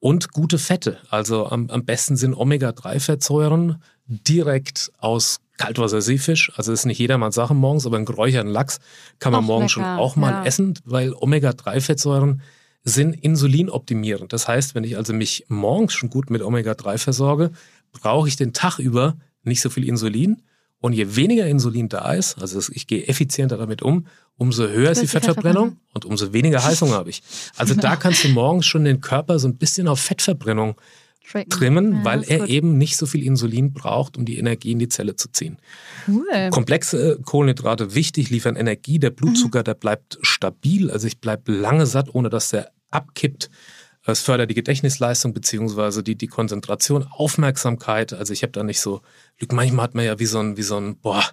Und 0.00 0.32
gute 0.32 0.58
Fette, 0.58 0.98
also 1.10 1.46
am, 1.46 1.70
am 1.70 1.84
besten 1.84 2.16
sind 2.16 2.34
Omega-3-Fettsäuren 2.34 3.80
direkt 4.06 4.92
aus 4.98 5.40
Kaltwasser-Seefisch. 5.58 6.52
Also 6.56 6.72
ist 6.72 6.86
nicht 6.86 6.98
jedermanns 6.98 7.34
Sache 7.34 7.54
morgens, 7.54 7.86
aber 7.86 7.96
einen 7.96 8.04
geräucherten 8.04 8.50
Lachs 8.50 8.78
kann 9.18 9.32
man 9.32 9.44
Ach, 9.44 9.46
morgens 9.46 9.72
schon 9.72 9.84
auch 9.84 10.16
mal 10.16 10.32
ja. 10.32 10.44
essen, 10.44 10.78
weil 10.84 11.14
Omega-3-Fettsäuren 11.14 12.42
sind 12.84 13.14
insulinoptimierend. 13.14 14.32
Das 14.32 14.46
heißt, 14.46 14.76
wenn 14.76 14.84
ich 14.84 14.96
also 14.96 15.12
mich 15.12 15.44
morgens 15.48 15.92
schon 15.92 16.08
gut 16.08 16.30
mit 16.30 16.40
Omega-3 16.40 16.98
versorge, 16.98 17.50
brauche 18.00 18.28
ich 18.28 18.36
den 18.36 18.52
Tag 18.52 18.78
über 18.78 19.16
nicht 19.42 19.60
so 19.60 19.70
viel 19.70 19.88
Insulin. 19.88 20.42
Und 20.78 20.92
je 20.92 21.16
weniger 21.16 21.46
Insulin 21.46 21.88
da 21.88 22.12
ist, 22.12 22.38
also 22.38 22.60
ich 22.72 22.86
gehe 22.86 23.08
effizienter 23.08 23.56
damit 23.56 23.82
um, 23.82 24.06
umso 24.36 24.68
höher 24.68 24.90
ist 24.90 25.00
die 25.00 25.06
Fettverbrennung 25.06 25.78
und 25.94 26.04
umso 26.04 26.32
weniger 26.32 26.62
Heißhunger 26.62 26.94
habe 26.94 27.10
ich. 27.10 27.22
Also 27.56 27.74
genau. 27.74 27.88
da 27.88 27.96
kannst 27.96 28.24
du 28.24 28.28
morgens 28.28 28.66
schon 28.66 28.84
den 28.84 29.00
Körper 29.00 29.38
so 29.38 29.48
ein 29.48 29.56
bisschen 29.56 29.88
auf 29.88 30.00
Fettverbrennung 30.00 30.76
trimmen, 31.48 31.92
ja, 31.92 32.04
weil 32.04 32.22
er 32.24 32.40
gut. 32.40 32.48
eben 32.48 32.78
nicht 32.78 32.96
so 32.96 33.06
viel 33.06 33.24
Insulin 33.24 33.72
braucht, 33.72 34.16
um 34.16 34.24
die 34.24 34.38
Energie 34.38 34.72
in 34.72 34.78
die 34.78 34.88
Zelle 34.88 35.16
zu 35.16 35.28
ziehen. 35.32 35.58
Cool. 36.06 36.50
Komplexe 36.50 37.18
Kohlenhydrate 37.24 37.94
wichtig, 37.94 38.30
liefern 38.30 38.54
Energie. 38.54 38.98
Der 38.98 39.10
Blutzucker, 39.10 39.60
mhm. 39.60 39.64
der 39.64 39.74
bleibt 39.74 40.18
stabil, 40.22 40.90
also 40.90 41.06
ich 41.06 41.20
bleibe 41.20 41.52
lange 41.52 41.86
satt, 41.86 42.14
ohne 42.14 42.28
dass 42.28 42.50
der 42.50 42.70
abkippt. 42.90 43.50
Es 44.12 44.20
fördert 44.20 44.50
die 44.50 44.54
Gedächtnisleistung 44.54 45.34
beziehungsweise 45.34 46.02
die, 46.02 46.14
die 46.14 46.28
Konzentration, 46.28 47.06
Aufmerksamkeit. 47.10 48.12
Also 48.12 48.32
ich 48.32 48.42
habe 48.42 48.52
da 48.52 48.62
nicht 48.62 48.80
so, 48.80 49.02
manchmal 49.50 49.84
hat 49.84 49.94
man 49.94 50.04
ja 50.04 50.18
wie 50.18 50.26
so 50.26 50.38
ein, 50.38 50.56
wie 50.56 50.62
so 50.62 50.76
ein, 50.76 50.96
boah, 50.96 51.24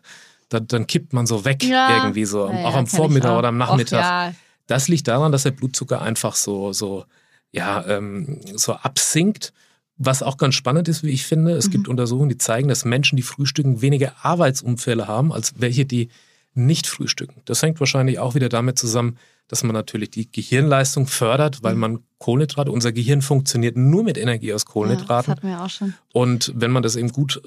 dann, 0.50 0.68
dann 0.68 0.88
kippt 0.88 1.14
man 1.14 1.28
so 1.28 1.46
weg 1.46 1.64
ja. 1.64 1.98
irgendwie 1.98 2.26
so, 2.26 2.48
ja, 2.50 2.66
auch 2.66 2.76
am 2.76 2.88
Vormittag 2.88 3.32
auch. 3.32 3.40
oder 3.40 3.50
am 3.50 3.58
Nachmittag. 3.58 4.32
Och. 4.32 4.36
Das 4.68 4.88
liegt 4.88 5.08
daran, 5.08 5.32
dass 5.32 5.44
der 5.44 5.52
Blutzucker 5.52 6.02
einfach 6.02 6.36
so, 6.36 6.74
so, 6.74 7.06
ja, 7.52 7.86
ähm, 7.88 8.42
so 8.56 8.74
absinkt. 8.74 9.54
Was 9.98 10.24
auch 10.24 10.38
ganz 10.38 10.56
spannend 10.56 10.88
ist, 10.88 11.04
wie 11.04 11.12
ich 11.12 11.26
finde, 11.26 11.52
es 11.52 11.68
mhm. 11.68 11.72
gibt 11.72 11.88
Untersuchungen, 11.88 12.30
die 12.30 12.38
zeigen, 12.38 12.68
dass 12.68 12.86
Menschen, 12.86 13.16
die 13.16 13.22
frühstücken, 13.22 13.82
weniger 13.82 14.14
Arbeitsunfälle 14.24 15.08
haben, 15.08 15.32
als 15.32 15.54
welche, 15.60 15.86
die 15.86 16.10
nicht 16.56 16.88
frühstücken. 16.88 17.42
Das 17.46 17.62
hängt 17.62 17.80
wahrscheinlich 17.80 18.20
auch 18.20 18.36
wieder 18.36 18.50
damit 18.50 18.80
zusammen, 18.80 19.18
dass 19.54 19.64
man 19.64 19.74
natürlich 19.76 20.10
die 20.10 20.32
Gehirnleistung 20.32 21.06
fördert, 21.06 21.62
weil 21.62 21.76
mhm. 21.76 21.80
man 21.80 22.00
Kohlenhydrate, 22.18 22.72
unser 22.72 22.92
Gehirn 22.92 23.22
funktioniert 23.22 23.78
nur 23.78 24.04
mit 24.04 24.18
Energie 24.18 24.52
aus 24.52 24.66
Kohlenhydraten. 24.66 25.30
Ja, 25.30 25.36
das 25.36 25.44
hatten 25.44 25.48
wir 25.48 25.64
auch 25.64 25.70
schon. 25.70 25.94
Und 26.12 26.52
wenn 26.56 26.72
man 26.72 26.82
das 26.82 26.96
eben 26.96 27.10
gut 27.10 27.40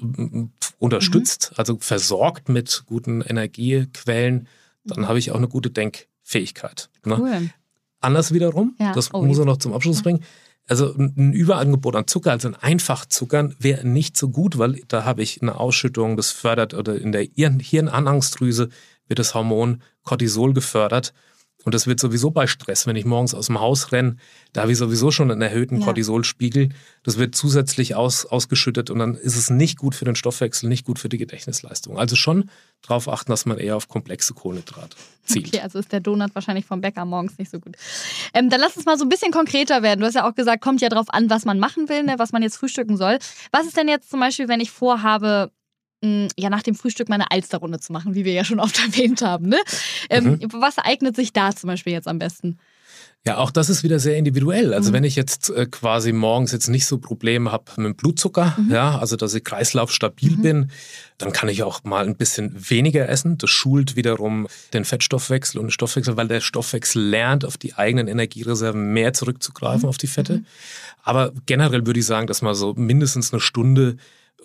unterstützt, 0.79 1.49
mhm. 1.51 1.55
also 1.57 1.77
versorgt 1.81 2.47
mit 2.47 2.83
guten 2.85 3.19
Energiequellen, 3.19 4.47
dann 4.85 5.01
mhm. 5.01 5.07
habe 5.09 5.19
ich 5.19 5.31
auch 5.31 5.35
eine 5.35 5.49
gute 5.49 5.69
Denkfähigkeit. 5.69 6.89
Ne? 7.03 7.17
Cool. 7.19 7.49
Anders 7.99 8.33
wiederum, 8.33 8.73
ja. 8.79 8.93
das 8.93 9.13
oh, 9.13 9.21
muss 9.21 9.37
er 9.37 9.43
noch 9.43 9.57
zum 9.57 9.73
Abschluss 9.73 9.97
ja. 9.97 10.03
bringen. 10.03 10.23
Also 10.69 10.95
ein 10.95 11.33
Überangebot 11.33 11.97
an 11.97 12.07
Zucker, 12.07 12.31
also 12.31 12.47
ein 12.47 12.55
Einfachzuckern, 12.55 13.53
wäre 13.59 13.85
nicht 13.85 14.15
so 14.15 14.29
gut, 14.29 14.57
weil 14.57 14.79
da 14.87 15.03
habe 15.03 15.23
ich 15.23 15.41
eine 15.41 15.59
Ausschüttung, 15.59 16.15
das 16.15 16.31
fördert 16.31 16.73
oder 16.73 16.95
in 16.95 17.11
der 17.11 17.23
Hirnanhangsdrüse 17.23 18.69
wird 19.09 19.19
das 19.19 19.35
Hormon 19.35 19.81
Cortisol 20.03 20.53
gefördert. 20.53 21.13
Und 21.67 21.73
das 21.73 21.85
wird 21.85 21.99
sowieso 21.99 22.31
bei 22.31 22.47
Stress, 22.47 22.87
wenn 22.87 22.95
ich 22.95 23.03
morgens 23.03 23.33
aus 23.33 23.47
dem 23.47 23.59
Haus 23.59 23.91
renne, 23.91 24.15
da 24.53 24.61
habe 24.61 24.71
ich 24.71 24.77
sowieso 24.77 25.11
schon 25.11 25.29
einen 25.29 25.41
erhöhten 25.41 25.79
ja. 25.79 25.83
Cortisolspiegel. 25.83 26.69
Das 27.03 27.17
wird 27.17 27.35
zusätzlich 27.35 27.93
aus, 27.93 28.25
ausgeschüttet 28.25 28.89
und 28.89 28.99
dann 28.99 29.15
ist 29.15 29.35
es 29.35 29.49
nicht 29.49 29.77
gut 29.77 29.93
für 29.93 30.05
den 30.05 30.15
Stoffwechsel, 30.15 30.69
nicht 30.69 30.85
gut 30.85 30.97
für 30.97 31.09
die 31.09 31.17
Gedächtnisleistung. 31.17 31.97
Also 31.99 32.15
schon 32.15 32.49
darauf 32.83 33.09
achten, 33.09 33.31
dass 33.31 33.45
man 33.45 33.57
eher 33.57 33.75
auf 33.75 33.89
komplexe 33.89 34.33
Kohlenhydrate 34.33 34.95
zielt. 35.25 35.47
Okay, 35.47 35.59
also 35.59 35.77
ist 35.79 35.91
der 35.91 35.99
Donut 35.99 36.33
wahrscheinlich 36.35 36.65
vom 36.65 36.79
Bäcker 36.79 37.03
morgens 37.03 37.37
nicht 37.37 37.51
so 37.51 37.59
gut. 37.59 37.75
Ähm, 38.33 38.49
dann 38.49 38.61
lass 38.61 38.77
uns 38.77 38.85
mal 38.85 38.97
so 38.97 39.03
ein 39.03 39.09
bisschen 39.09 39.33
konkreter 39.33 39.83
werden. 39.83 39.99
Du 39.99 40.05
hast 40.05 40.15
ja 40.15 40.25
auch 40.25 40.35
gesagt, 40.35 40.63
kommt 40.63 40.79
ja 40.79 40.87
darauf 40.87 41.13
an, 41.13 41.29
was 41.29 41.43
man 41.43 41.59
machen 41.59 41.89
will, 41.89 42.03
ne, 42.03 42.15
was 42.17 42.31
man 42.31 42.43
jetzt 42.43 42.55
frühstücken 42.55 42.95
soll. 42.95 43.19
Was 43.51 43.67
ist 43.67 43.75
denn 43.75 43.89
jetzt 43.89 44.09
zum 44.09 44.21
Beispiel, 44.21 44.47
wenn 44.47 44.61
ich 44.61 44.71
vorhabe, 44.71 45.51
ja 46.01 46.49
nach 46.49 46.63
dem 46.63 46.75
Frühstück 46.75 47.09
meine 47.09 47.31
Alsterrunde 47.31 47.79
zu 47.79 47.91
machen, 47.91 48.13
wie 48.15 48.25
wir 48.25 48.33
ja 48.33 48.43
schon 48.43 48.59
oft 48.59 48.79
erwähnt 48.85 49.21
haben. 49.21 49.49
Ne? 49.49 49.57
Ähm, 50.09 50.39
mhm. 50.41 50.53
Was 50.53 50.77
eignet 50.77 51.15
sich 51.15 51.33
da 51.33 51.55
zum 51.55 51.67
Beispiel 51.67 51.93
jetzt 51.93 52.07
am 52.07 52.19
besten? 52.19 52.59
Ja, 53.25 53.39
auch 53.39 53.51
das 53.51 53.69
ist 53.69 53.83
wieder 53.83 53.99
sehr 53.99 54.15
individuell. 54.15 54.73
Also 54.73 54.89
mhm. 54.89 54.93
wenn 54.93 55.03
ich 55.03 55.17
jetzt 55.17 55.49
äh, 55.49 55.65
quasi 55.65 56.13
morgens 56.13 56.53
jetzt 56.53 56.69
nicht 56.69 56.85
so 56.85 56.97
Probleme 56.97 57.51
habe 57.51 57.65
mit 57.75 57.85
dem 57.85 57.95
Blutzucker, 57.95 58.55
mhm. 58.57 58.71
ja, 58.71 58.97
also 58.97 59.17
dass 59.17 59.33
ich 59.33 59.43
kreislaufstabil 59.43 60.37
mhm. 60.37 60.41
bin, 60.41 60.71
dann 61.17 61.33
kann 61.33 61.49
ich 61.49 61.63
auch 61.63 61.83
mal 61.83 62.05
ein 62.05 62.15
bisschen 62.15 62.55
weniger 62.69 63.09
essen. 63.09 63.37
Das 63.37 63.49
schult 63.49 63.97
wiederum 63.97 64.47
den 64.71 64.85
Fettstoffwechsel 64.85 65.59
und 65.59 65.67
den 65.67 65.71
Stoffwechsel, 65.71 66.15
weil 66.15 66.29
der 66.29 66.39
Stoffwechsel 66.39 67.03
lernt, 67.03 67.43
auf 67.43 67.57
die 67.57 67.73
eigenen 67.73 68.07
Energiereserven 68.07 68.93
mehr 68.93 69.11
zurückzugreifen, 69.11 69.81
mhm. 69.81 69.89
auf 69.89 69.97
die 69.97 70.07
Fette. 70.07 70.37
Mhm. 70.37 70.45
Aber 71.03 71.33
generell 71.45 71.85
würde 71.85 71.99
ich 71.99 72.05
sagen, 72.05 72.27
dass 72.27 72.41
man 72.41 72.55
so 72.55 72.75
mindestens 72.75 73.33
eine 73.33 73.41
Stunde 73.41 73.97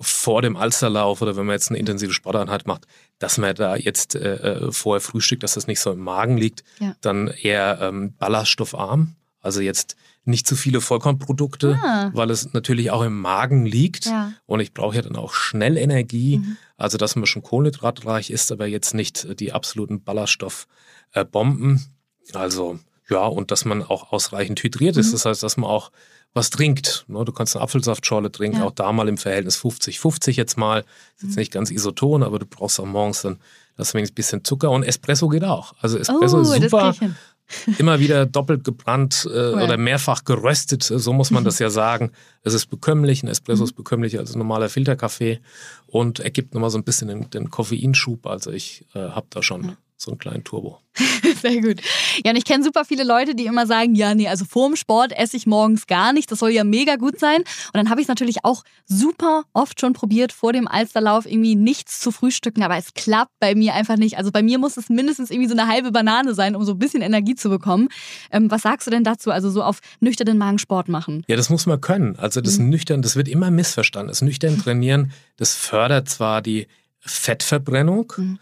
vor 0.02 0.42
dem 0.42 0.56
Alsterlauf 0.56 1.22
oder 1.22 1.36
wenn 1.36 1.46
man 1.46 1.54
jetzt 1.54 1.70
eine 1.70 1.78
intensive 1.78 2.12
Sporteinheit 2.12 2.66
macht, 2.66 2.86
dass 3.18 3.38
man 3.38 3.54
da 3.54 3.76
jetzt 3.76 4.14
äh, 4.14 4.34
äh, 4.34 4.72
vorher 4.72 5.00
frühstückt, 5.00 5.42
dass 5.42 5.54
das 5.54 5.66
nicht 5.66 5.80
so 5.80 5.92
im 5.92 6.00
Magen 6.00 6.36
liegt, 6.36 6.64
ja. 6.80 6.94
dann 7.00 7.28
eher 7.28 7.78
ähm, 7.80 8.14
ballaststoffarm. 8.18 9.14
Also 9.40 9.60
jetzt 9.60 9.96
nicht 10.24 10.46
zu 10.46 10.54
viele 10.54 10.80
Vollkornprodukte, 10.80 11.78
ah. 11.82 12.10
weil 12.14 12.30
es 12.30 12.52
natürlich 12.52 12.90
auch 12.90 13.02
im 13.02 13.20
Magen 13.20 13.66
liegt. 13.66 14.06
Ja. 14.06 14.32
Und 14.46 14.60
ich 14.60 14.72
brauche 14.72 14.96
ja 14.96 15.02
dann 15.02 15.16
auch 15.16 15.34
schnell 15.34 15.76
Energie. 15.76 16.38
Mhm. 16.38 16.56
Also 16.76 16.96
dass 16.96 17.16
man 17.16 17.26
schon 17.26 17.42
kohlenhydratreich 17.42 18.30
ist, 18.30 18.52
aber 18.52 18.66
jetzt 18.66 18.94
nicht 18.94 19.40
die 19.40 19.52
absoluten 19.52 20.02
Ballaststoffbomben. 20.04 21.84
Äh, 22.32 22.36
also 22.36 22.78
ja, 23.10 23.26
und 23.26 23.50
dass 23.50 23.64
man 23.64 23.82
auch 23.82 24.12
ausreichend 24.12 24.62
hydriert 24.62 24.96
ist. 24.96 25.08
Mhm. 25.08 25.12
Das 25.12 25.24
heißt, 25.26 25.42
dass 25.42 25.56
man 25.56 25.68
auch 25.68 25.90
was 26.34 26.50
trinkt. 26.50 27.04
Ne? 27.08 27.24
Du 27.24 27.32
kannst 27.32 27.56
eine 27.56 27.62
Apfelsaftschorle 27.62 28.32
trinken, 28.32 28.58
ja. 28.58 28.64
auch 28.64 28.72
da 28.72 28.92
mal 28.92 29.08
im 29.08 29.18
Verhältnis 29.18 29.58
50-50 29.58 30.32
jetzt 30.32 30.56
mal. 30.56 30.80
Ist 30.80 31.22
jetzt 31.22 31.30
mhm. 31.30 31.36
nicht 31.36 31.52
ganz 31.52 31.70
isoton, 31.70 32.22
aber 32.22 32.38
du 32.38 32.46
brauchst 32.46 32.80
auch 32.80 32.86
morgens 32.86 33.22
dann 33.22 33.38
Das 33.76 33.94
ein 33.94 34.06
bisschen 34.14 34.44
Zucker 34.44 34.70
und 34.70 34.82
Espresso 34.82 35.28
geht 35.28 35.44
auch. 35.44 35.74
Also 35.80 35.98
Espresso 35.98 36.38
oh, 36.38 36.40
ist 36.40 36.62
super. 36.62 36.94
Immer 37.78 38.00
wieder 38.00 38.24
doppelt 38.24 38.64
gebrannt 38.64 39.28
äh, 39.30 39.34
cool. 39.34 39.62
oder 39.62 39.76
mehrfach 39.76 40.24
geröstet, 40.24 40.84
so 40.84 41.12
muss 41.12 41.30
man 41.30 41.44
das 41.44 41.58
ja 41.58 41.68
sagen. 41.82 42.12
Es 42.42 42.54
ist 42.54 42.66
bekömmlich, 42.66 43.22
ein 43.22 43.28
Espresso 43.28 43.64
ist 43.64 43.72
mhm. 43.72 43.76
bekömmlicher 43.76 44.20
als 44.20 44.34
ein 44.34 44.38
normaler 44.38 44.70
Filterkaffee 44.70 45.40
und 45.86 46.20
ergibt 46.20 46.54
nochmal 46.54 46.70
so 46.70 46.78
ein 46.78 46.84
bisschen 46.84 47.08
den, 47.08 47.28
den 47.28 47.50
Koffeinschub. 47.50 48.26
Also 48.26 48.50
ich 48.52 48.86
äh, 48.94 49.00
habe 49.00 49.26
da 49.28 49.42
schon 49.42 49.76
so 50.02 50.10
einen 50.10 50.18
kleinen 50.18 50.44
Turbo. 50.44 50.80
Sehr 51.40 51.60
gut. 51.60 51.80
Ja, 52.24 52.32
und 52.32 52.36
ich 52.36 52.44
kenne 52.44 52.62
super 52.62 52.84
viele 52.84 53.04
Leute, 53.04 53.34
die 53.34 53.46
immer 53.46 53.66
sagen, 53.66 53.94
ja, 53.94 54.14
nee, 54.14 54.28
also 54.28 54.44
vorm 54.44 54.76
Sport 54.76 55.12
esse 55.12 55.36
ich 55.36 55.46
morgens 55.46 55.86
gar 55.86 56.12
nicht. 56.12 56.30
Das 56.30 56.40
soll 56.40 56.50
ja 56.50 56.64
mega 56.64 56.96
gut 56.96 57.18
sein. 57.18 57.38
Und 57.38 57.74
dann 57.74 57.88
habe 57.88 58.00
ich 58.00 58.04
es 58.04 58.08
natürlich 58.08 58.44
auch 58.44 58.62
super 58.86 59.44
oft 59.54 59.80
schon 59.80 59.94
probiert, 59.94 60.32
vor 60.32 60.52
dem 60.52 60.68
Alsterlauf 60.68 61.24
irgendwie 61.24 61.54
nichts 61.54 62.00
zu 62.00 62.10
frühstücken. 62.10 62.62
Aber 62.62 62.76
es 62.76 62.92
klappt 62.94 63.32
bei 63.40 63.54
mir 63.54 63.74
einfach 63.74 63.96
nicht. 63.96 64.18
Also 64.18 64.30
bei 64.30 64.42
mir 64.42 64.58
muss 64.58 64.76
es 64.76 64.90
mindestens 64.90 65.30
irgendwie 65.30 65.48
so 65.48 65.56
eine 65.56 65.66
halbe 65.66 65.92
Banane 65.92 66.34
sein, 66.34 66.54
um 66.54 66.64
so 66.64 66.72
ein 66.72 66.78
bisschen 66.78 67.00
Energie 67.00 67.34
zu 67.34 67.48
bekommen. 67.48 67.88
Ähm, 68.30 68.50
was 68.50 68.62
sagst 68.62 68.86
du 68.86 68.90
denn 68.90 69.04
dazu? 69.04 69.30
Also 69.30 69.50
so 69.50 69.62
auf 69.62 69.80
nüchternen 70.00 70.36
Magen 70.36 70.58
Sport 70.58 70.88
machen? 70.88 71.24
Ja, 71.26 71.36
das 71.36 71.48
muss 71.48 71.64
man 71.64 71.80
können. 71.80 72.16
Also 72.16 72.40
das 72.40 72.58
mhm. 72.58 72.68
nüchtern, 72.68 73.02
das 73.02 73.16
wird 73.16 73.28
immer 73.28 73.50
missverstanden. 73.50 74.08
Das 74.08 74.20
nüchtern 74.20 74.58
trainieren, 74.62 75.12
das 75.36 75.54
fördert 75.54 76.08
zwar 76.08 76.42
die 76.42 76.66
Fettverbrennung, 77.04 78.12
mhm. 78.16 78.38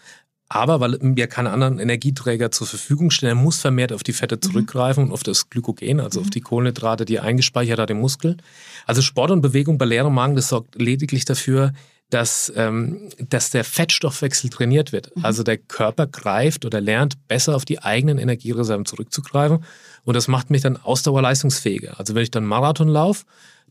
Aber 0.53 0.81
weil 0.81 0.99
wir 1.01 1.29
keine 1.29 1.53
anderen 1.53 1.79
Energieträger 1.79 2.51
zur 2.51 2.67
Verfügung 2.67 3.13
stellen, 3.13 3.39
er 3.39 3.43
muss 3.43 3.61
vermehrt 3.61 3.93
auf 3.93 4.03
die 4.03 4.13
Fette 4.13 4.35
mhm. 4.35 4.43
zurückgreifen 4.43 5.05
und 5.05 5.13
auf 5.13 5.23
das 5.23 5.49
Glykogen, 5.49 6.01
also 6.01 6.19
mhm. 6.19 6.27
auf 6.27 6.31
die 6.31 6.41
Kohlenhydrate, 6.41 7.05
die 7.05 7.17
er 7.17 7.23
eingespeichert 7.23 7.79
hat 7.79 7.89
im 7.91 8.01
Muskel. 8.01 8.37
Also 8.85 9.01
Sport 9.01 9.31
und 9.31 9.43
Bewegung 9.43 9.79
bei 9.79 9.85
leerem 9.85 10.13
Magen, 10.13 10.35
das 10.35 10.49
sorgt 10.49 10.75
lediglich 10.75 11.25
dafür, 11.25 11.73
dass, 12.11 12.53
ähm, 12.57 13.11
dass 13.29 13.51
der 13.51 13.63
Fettstoffwechsel 13.63 14.51
trainiert 14.51 14.91
wird. 14.91 15.17
Mhm. 15.17 15.25
Also 15.25 15.45
der 15.45 15.57
Körper 15.57 16.09
greift 16.09 16.65
oder 16.65 16.81
lernt 16.81 17.29
besser 17.29 17.55
auf 17.55 17.65
die 17.65 17.81
eigenen 17.81 18.19
Energiereserven 18.19 18.87
zurückzugreifen. 18.87 19.65
Und 20.03 20.17
das 20.17 20.27
macht 20.27 20.51
mich 20.51 20.63
dann 20.63 20.77
ausdauerleistungsfähiger. 20.77 22.01
Also 22.01 22.17
wenn 22.17 22.25
ich 22.25 22.33
dann 22.33 22.45
Marathon 22.45 22.89
laufe, 22.89 23.25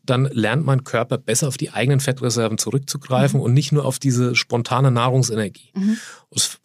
dann 0.09 0.25
lernt 0.25 0.65
mein 0.65 0.83
Körper 0.83 1.17
besser 1.17 1.47
auf 1.47 1.57
die 1.57 1.71
eigenen 1.71 1.99
Fettreserven 1.99 2.57
zurückzugreifen 2.57 3.39
mhm. 3.39 3.45
und 3.45 3.53
nicht 3.53 3.71
nur 3.71 3.85
auf 3.85 3.99
diese 3.99 4.35
spontane 4.35 4.91
Nahrungsenergie. 4.91 5.71
Mhm. 5.75 5.97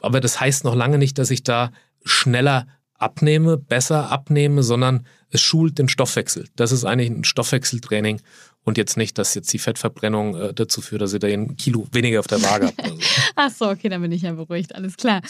Aber 0.00 0.20
das 0.20 0.40
heißt 0.40 0.64
noch 0.64 0.74
lange 0.74 0.98
nicht, 0.98 1.18
dass 1.18 1.30
ich 1.30 1.42
da 1.42 1.70
schneller 2.04 2.66
abnehme, 2.98 3.56
besser 3.56 4.10
abnehme, 4.10 4.62
sondern 4.62 5.06
es 5.30 5.42
schult 5.42 5.78
den 5.78 5.88
Stoffwechsel. 5.88 6.48
Das 6.56 6.72
ist 6.72 6.84
eigentlich 6.84 7.10
ein 7.10 7.24
Stoffwechseltraining 7.24 8.20
und 8.62 8.78
jetzt 8.78 8.96
nicht, 8.96 9.18
dass 9.18 9.34
jetzt 9.34 9.52
die 9.52 9.58
Fettverbrennung 9.58 10.36
äh, 10.36 10.54
dazu 10.54 10.80
führt, 10.80 11.02
dass 11.02 11.12
ihr 11.12 11.18
da 11.18 11.28
ein 11.28 11.56
Kilo 11.56 11.86
weniger 11.92 12.20
auf 12.20 12.26
der 12.26 12.42
Waage 12.42 12.66
habt. 12.68 12.82
Also. 12.82 12.98
Ach 13.36 13.50
so, 13.50 13.68
okay, 13.68 13.88
dann 13.88 14.00
bin 14.00 14.12
ich 14.12 14.22
ja 14.22 14.32
beruhigt, 14.32 14.74
alles 14.74 14.96
klar. 14.96 15.20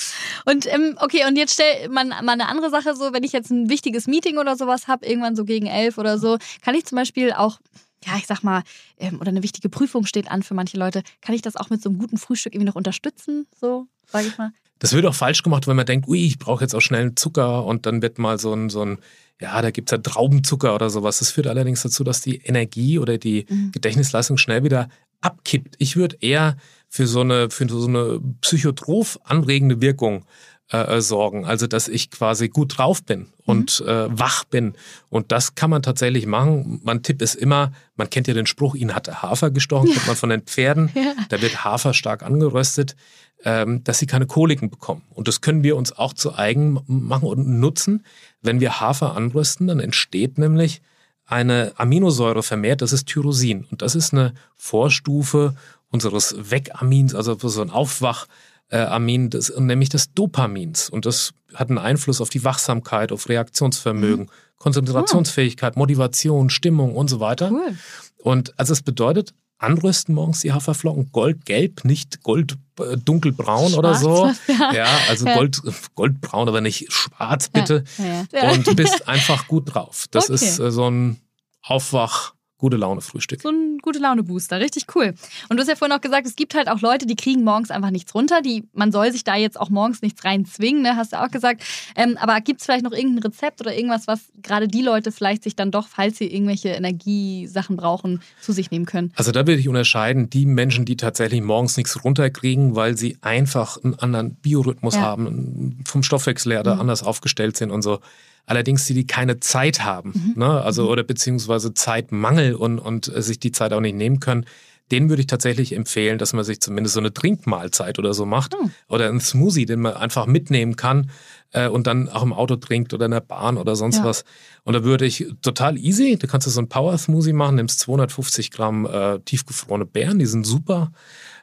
Und 0.44 0.72
ähm, 0.72 0.96
okay, 1.00 1.26
und 1.26 1.36
jetzt 1.36 1.54
stell 1.54 1.88
man 1.88 2.08
mal 2.08 2.32
eine 2.32 2.48
andere 2.48 2.70
Sache 2.70 2.94
so, 2.94 3.12
wenn 3.12 3.24
ich 3.24 3.32
jetzt 3.32 3.50
ein 3.50 3.68
wichtiges 3.68 4.06
Meeting 4.06 4.38
oder 4.38 4.56
sowas 4.56 4.86
habe, 4.86 5.04
irgendwann 5.06 5.34
so 5.34 5.44
gegen 5.44 5.66
elf 5.66 5.98
oder 5.98 6.18
so, 6.18 6.38
kann 6.62 6.74
ich 6.74 6.84
zum 6.84 6.96
Beispiel 6.96 7.32
auch 7.32 7.58
ja, 8.06 8.16
ich 8.16 8.26
sag 8.26 8.42
mal, 8.42 8.62
ähm, 8.98 9.20
oder 9.20 9.28
eine 9.28 9.42
wichtige 9.42 9.68
Prüfung 9.68 10.06
steht 10.06 10.30
an 10.30 10.42
für 10.42 10.54
manche 10.54 10.76
Leute, 10.76 11.02
kann 11.20 11.34
ich 11.34 11.42
das 11.42 11.56
auch 11.56 11.70
mit 11.70 11.82
so 11.82 11.88
einem 11.88 11.98
guten 11.98 12.18
Frühstück 12.18 12.54
irgendwie 12.54 12.68
noch 12.68 12.76
unterstützen, 12.76 13.46
so, 13.60 13.86
sage 14.06 14.28
ich 14.28 14.38
mal? 14.38 14.50
Das 14.78 14.92
wird 14.92 15.06
auch 15.06 15.14
falsch 15.14 15.42
gemacht, 15.42 15.66
wenn 15.66 15.76
man 15.76 15.86
denkt, 15.86 16.08
ui, 16.08 16.26
ich 16.26 16.38
brauche 16.38 16.62
jetzt 16.62 16.74
auch 16.74 16.80
schnell 16.80 17.02
einen 17.02 17.16
Zucker 17.16 17.64
und 17.64 17.86
dann 17.86 18.02
wird 18.02 18.18
mal 18.18 18.38
so 18.38 18.52
ein, 18.52 18.68
so 18.68 18.84
ein 18.84 18.98
ja, 19.40 19.60
da 19.62 19.70
gibt 19.70 19.90
es 19.90 19.96
ja 19.96 19.98
Traubenzucker 19.98 20.74
oder 20.74 20.90
sowas. 20.90 21.18
Das 21.18 21.30
führt 21.30 21.46
allerdings 21.46 21.82
dazu, 21.82 22.04
dass 22.04 22.20
die 22.20 22.36
Energie 22.36 22.98
oder 22.98 23.18
die 23.18 23.46
mhm. 23.48 23.72
Gedächtnisleistung 23.72 24.36
schnell 24.36 24.62
wieder 24.64 24.88
abkippt. 25.20 25.74
Ich 25.78 25.96
würde 25.96 26.16
eher 26.20 26.56
für 26.88 27.06
so 27.06 27.20
eine, 27.20 27.50
für 27.50 27.68
so 27.68 27.88
eine 27.88 28.20
psychotroph 28.40 29.18
anregende 29.24 29.80
Wirkung 29.80 30.24
äh, 30.72 30.96
äh, 30.96 31.00
sorgen. 31.02 31.44
Also, 31.44 31.66
dass 31.66 31.88
ich 31.88 32.10
quasi 32.10 32.48
gut 32.48 32.78
drauf 32.78 33.02
bin 33.02 33.26
und 33.44 33.80
mhm. 33.80 33.88
äh, 33.88 34.18
wach 34.18 34.44
bin. 34.44 34.72
Und 35.10 35.30
das 35.30 35.54
kann 35.54 35.68
man 35.68 35.82
tatsächlich 35.82 36.24
machen. 36.24 36.80
Mein 36.82 37.02
Tipp 37.02 37.20
ist 37.20 37.34
immer, 37.34 37.72
man 37.96 38.08
kennt 38.08 38.28
ja 38.28 38.34
den 38.34 38.46
Spruch, 38.46 38.74
ihn 38.74 38.94
hat 38.94 39.06
der 39.06 39.20
Hafer 39.20 39.50
gestochen, 39.50 39.88
ja. 39.88 39.94
kennt 39.94 40.06
man 40.06 40.16
von 40.16 40.30
den 40.30 40.42
Pferden. 40.42 40.90
Ja. 40.94 41.12
Da 41.28 41.42
wird 41.42 41.64
Hafer 41.64 41.92
stark 41.92 42.22
angeröstet, 42.22 42.96
ähm, 43.44 43.84
dass 43.84 43.98
sie 43.98 44.06
keine 44.06 44.26
Koliken 44.26 44.70
bekommen. 44.70 45.02
Und 45.10 45.28
das 45.28 45.42
können 45.42 45.62
wir 45.62 45.76
uns 45.76 45.92
auch 45.92 46.14
zu 46.14 46.34
eigen 46.34 46.80
machen 46.86 47.28
und 47.28 47.46
nutzen. 47.46 48.06
Wenn 48.40 48.60
wir 48.60 48.80
Hafer 48.80 49.14
anrösten, 49.16 49.66
dann 49.66 49.80
entsteht 49.80 50.38
nämlich 50.38 50.80
eine 51.26 51.72
Aminosäure 51.76 52.42
vermehrt, 52.42 52.80
das 52.80 52.94
ist 52.94 53.06
Tyrosin. 53.06 53.66
Und 53.70 53.82
das 53.82 53.94
ist 53.94 54.14
eine 54.14 54.32
Vorstufe 54.56 55.54
unseres 55.90 56.34
Wegamins, 56.50 57.14
also 57.14 57.36
so 57.38 57.60
ein 57.60 57.70
Aufwach 57.70 58.26
äh, 58.70 58.78
Amin, 58.78 59.30
des, 59.30 59.52
nämlich 59.56 59.88
des 59.88 60.12
Dopamins. 60.12 60.88
Und 60.88 61.06
das 61.06 61.32
hat 61.54 61.68
einen 61.68 61.78
Einfluss 61.78 62.20
auf 62.20 62.30
die 62.30 62.44
Wachsamkeit, 62.44 63.12
auf 63.12 63.28
Reaktionsvermögen, 63.28 64.26
mhm. 64.26 64.30
Konzentrationsfähigkeit, 64.58 65.76
Motivation, 65.76 66.50
Stimmung 66.50 66.94
und 66.94 67.08
so 67.08 67.20
weiter. 67.20 67.50
Cool. 67.50 67.76
Und 68.16 68.58
also 68.58 68.72
es 68.72 68.82
bedeutet, 68.82 69.34
anrüsten 69.58 70.14
morgens 70.14 70.40
die 70.40 70.52
Haferflocken 70.52 71.10
goldgelb, 71.12 71.84
nicht 71.84 72.22
gold 72.22 72.56
äh, 72.78 72.96
dunkelbraun 72.96 73.70
schwarz, 73.70 73.78
oder 73.78 73.94
so. 73.94 74.32
Ja, 74.48 74.72
ja 74.74 74.86
also 75.08 75.26
ja. 75.26 75.34
Gold, 75.34 75.60
goldbraun, 75.94 76.48
aber 76.48 76.60
nicht 76.60 76.92
schwarz 76.92 77.48
bitte. 77.48 77.84
Ja, 78.32 78.50
und 78.50 78.76
bist 78.76 79.08
einfach 79.08 79.46
gut 79.46 79.74
drauf. 79.74 80.06
Das 80.10 80.24
okay. 80.24 80.34
ist 80.34 80.58
äh, 80.58 80.70
so 80.70 80.90
ein 80.90 81.20
Aufwach 81.62 82.34
gute 82.58 82.76
Laune 82.76 83.00
Frühstück. 83.00 83.42
So 83.42 83.50
ein 83.50 83.78
gute 83.78 83.98
Laune 83.98 84.22
Booster, 84.22 84.60
richtig 84.60 84.86
cool. 84.94 85.14
Und 85.48 85.56
du 85.56 85.60
hast 85.60 85.68
ja 85.68 85.76
vorhin 85.76 85.96
auch 85.96 86.00
gesagt, 86.00 86.26
es 86.26 86.36
gibt 86.36 86.54
halt 86.54 86.68
auch 86.68 86.80
Leute, 86.80 87.06
die 87.06 87.16
kriegen 87.16 87.42
morgens 87.42 87.70
einfach 87.70 87.90
nichts 87.90 88.14
runter. 88.14 88.42
Die, 88.42 88.64
man 88.72 88.92
soll 88.92 89.12
sich 89.12 89.24
da 89.24 89.36
jetzt 89.36 89.60
auch 89.60 89.70
morgens 89.70 90.02
nichts 90.02 90.24
reinzwingen, 90.24 90.82
ne? 90.82 90.96
hast 90.96 91.12
du 91.12 91.20
auch 91.20 91.30
gesagt. 91.30 91.62
Ähm, 91.96 92.16
aber 92.20 92.40
gibt 92.40 92.60
es 92.60 92.66
vielleicht 92.66 92.84
noch 92.84 92.92
irgendein 92.92 93.24
Rezept 93.24 93.60
oder 93.60 93.74
irgendwas, 93.74 94.06
was 94.06 94.20
gerade 94.42 94.68
die 94.68 94.82
Leute 94.82 95.12
vielleicht 95.12 95.42
sich 95.42 95.56
dann 95.56 95.70
doch, 95.70 95.88
falls 95.88 96.18
sie 96.18 96.32
irgendwelche 96.32 96.70
Energiesachen 96.70 97.76
brauchen, 97.76 98.22
zu 98.40 98.52
sich 98.52 98.70
nehmen 98.70 98.86
können? 98.86 99.12
Also 99.16 99.32
da 99.32 99.40
würde 99.40 99.60
ich 99.60 99.68
unterscheiden, 99.68 100.30
die 100.30 100.46
Menschen, 100.46 100.84
die 100.84 100.96
tatsächlich 100.96 101.42
morgens 101.42 101.76
nichts 101.76 102.04
runterkriegen, 102.04 102.76
weil 102.76 102.96
sie 102.96 103.18
einfach 103.20 103.82
einen 103.82 103.94
anderen 103.94 104.34
Biorhythmus 104.36 104.94
ja. 104.94 105.02
haben, 105.02 105.82
vom 105.86 106.02
Stoffwechsel 106.02 106.52
her 106.52 106.62
mhm. 106.64 106.80
anders 106.80 107.02
aufgestellt 107.02 107.56
sind 107.56 107.70
und 107.70 107.82
so 107.82 108.00
Allerdings 108.46 108.86
die, 108.86 108.94
die 108.94 109.06
keine 109.06 109.40
Zeit 109.40 109.82
haben, 109.82 110.12
mhm. 110.14 110.40
ne? 110.40 110.62
also 110.62 110.84
mhm. 110.84 110.88
oder 110.90 111.02
beziehungsweise 111.02 111.74
Zeitmangel 111.74 112.54
und, 112.54 112.78
und 112.78 113.10
sich 113.14 113.38
die 113.38 113.52
Zeit 113.52 113.72
auch 113.72 113.80
nicht 113.80 113.96
nehmen 113.96 114.20
können, 114.20 114.44
den 114.90 115.08
würde 115.08 115.20
ich 115.20 115.26
tatsächlich 115.26 115.74
empfehlen, 115.74 116.18
dass 116.18 116.34
man 116.34 116.44
sich 116.44 116.60
zumindest 116.60 116.94
so 116.94 117.00
eine 117.00 117.12
Trinkmahlzeit 117.12 117.98
oder 117.98 118.12
so 118.12 118.26
macht 118.26 118.54
mhm. 118.60 118.70
oder 118.88 119.08
einen 119.08 119.20
Smoothie, 119.20 119.64
den 119.64 119.80
man 119.80 119.94
einfach 119.94 120.26
mitnehmen 120.26 120.76
kann 120.76 121.10
äh, 121.52 121.68
und 121.68 121.86
dann 121.86 122.08
auch 122.10 122.22
im 122.22 122.34
Auto 122.34 122.56
trinkt 122.56 122.92
oder 122.92 123.06
in 123.06 123.12
der 123.12 123.20
Bahn 123.20 123.56
oder 123.56 123.76
sonst 123.76 123.98
ja. 123.98 124.04
was. 124.04 124.24
Und 124.62 124.74
da 124.74 124.84
würde 124.84 125.06
ich 125.06 125.26
total 125.40 125.78
easy, 125.78 126.16
du 126.16 126.26
kannst 126.26 126.48
so 126.48 126.60
einen 126.60 126.68
Power 126.68 126.96
Smoothie 126.98 127.32
machen, 127.32 127.56
nimmst 127.56 127.80
250 127.80 128.50
Gramm 128.50 128.84
äh, 128.84 129.20
tiefgefrorene 129.20 129.86
Beeren, 129.86 130.18
die 130.18 130.26
sind 130.26 130.44
super. 130.44 130.92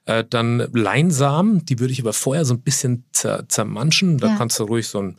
Äh, 0.05 0.23
dann 0.29 0.67
Leinsamen, 0.73 1.65
die 1.65 1.79
würde 1.79 1.93
ich 1.93 2.01
aber 2.01 2.13
vorher 2.13 2.45
so 2.45 2.53
ein 2.53 2.61
bisschen 2.61 3.05
zer 3.11 3.47
zermanschen. 3.47 4.17
Da 4.17 4.27
ja. 4.27 4.35
kannst 4.35 4.59
du 4.59 4.63
ruhig 4.63 4.87
so 4.87 4.99
ein 4.99 5.17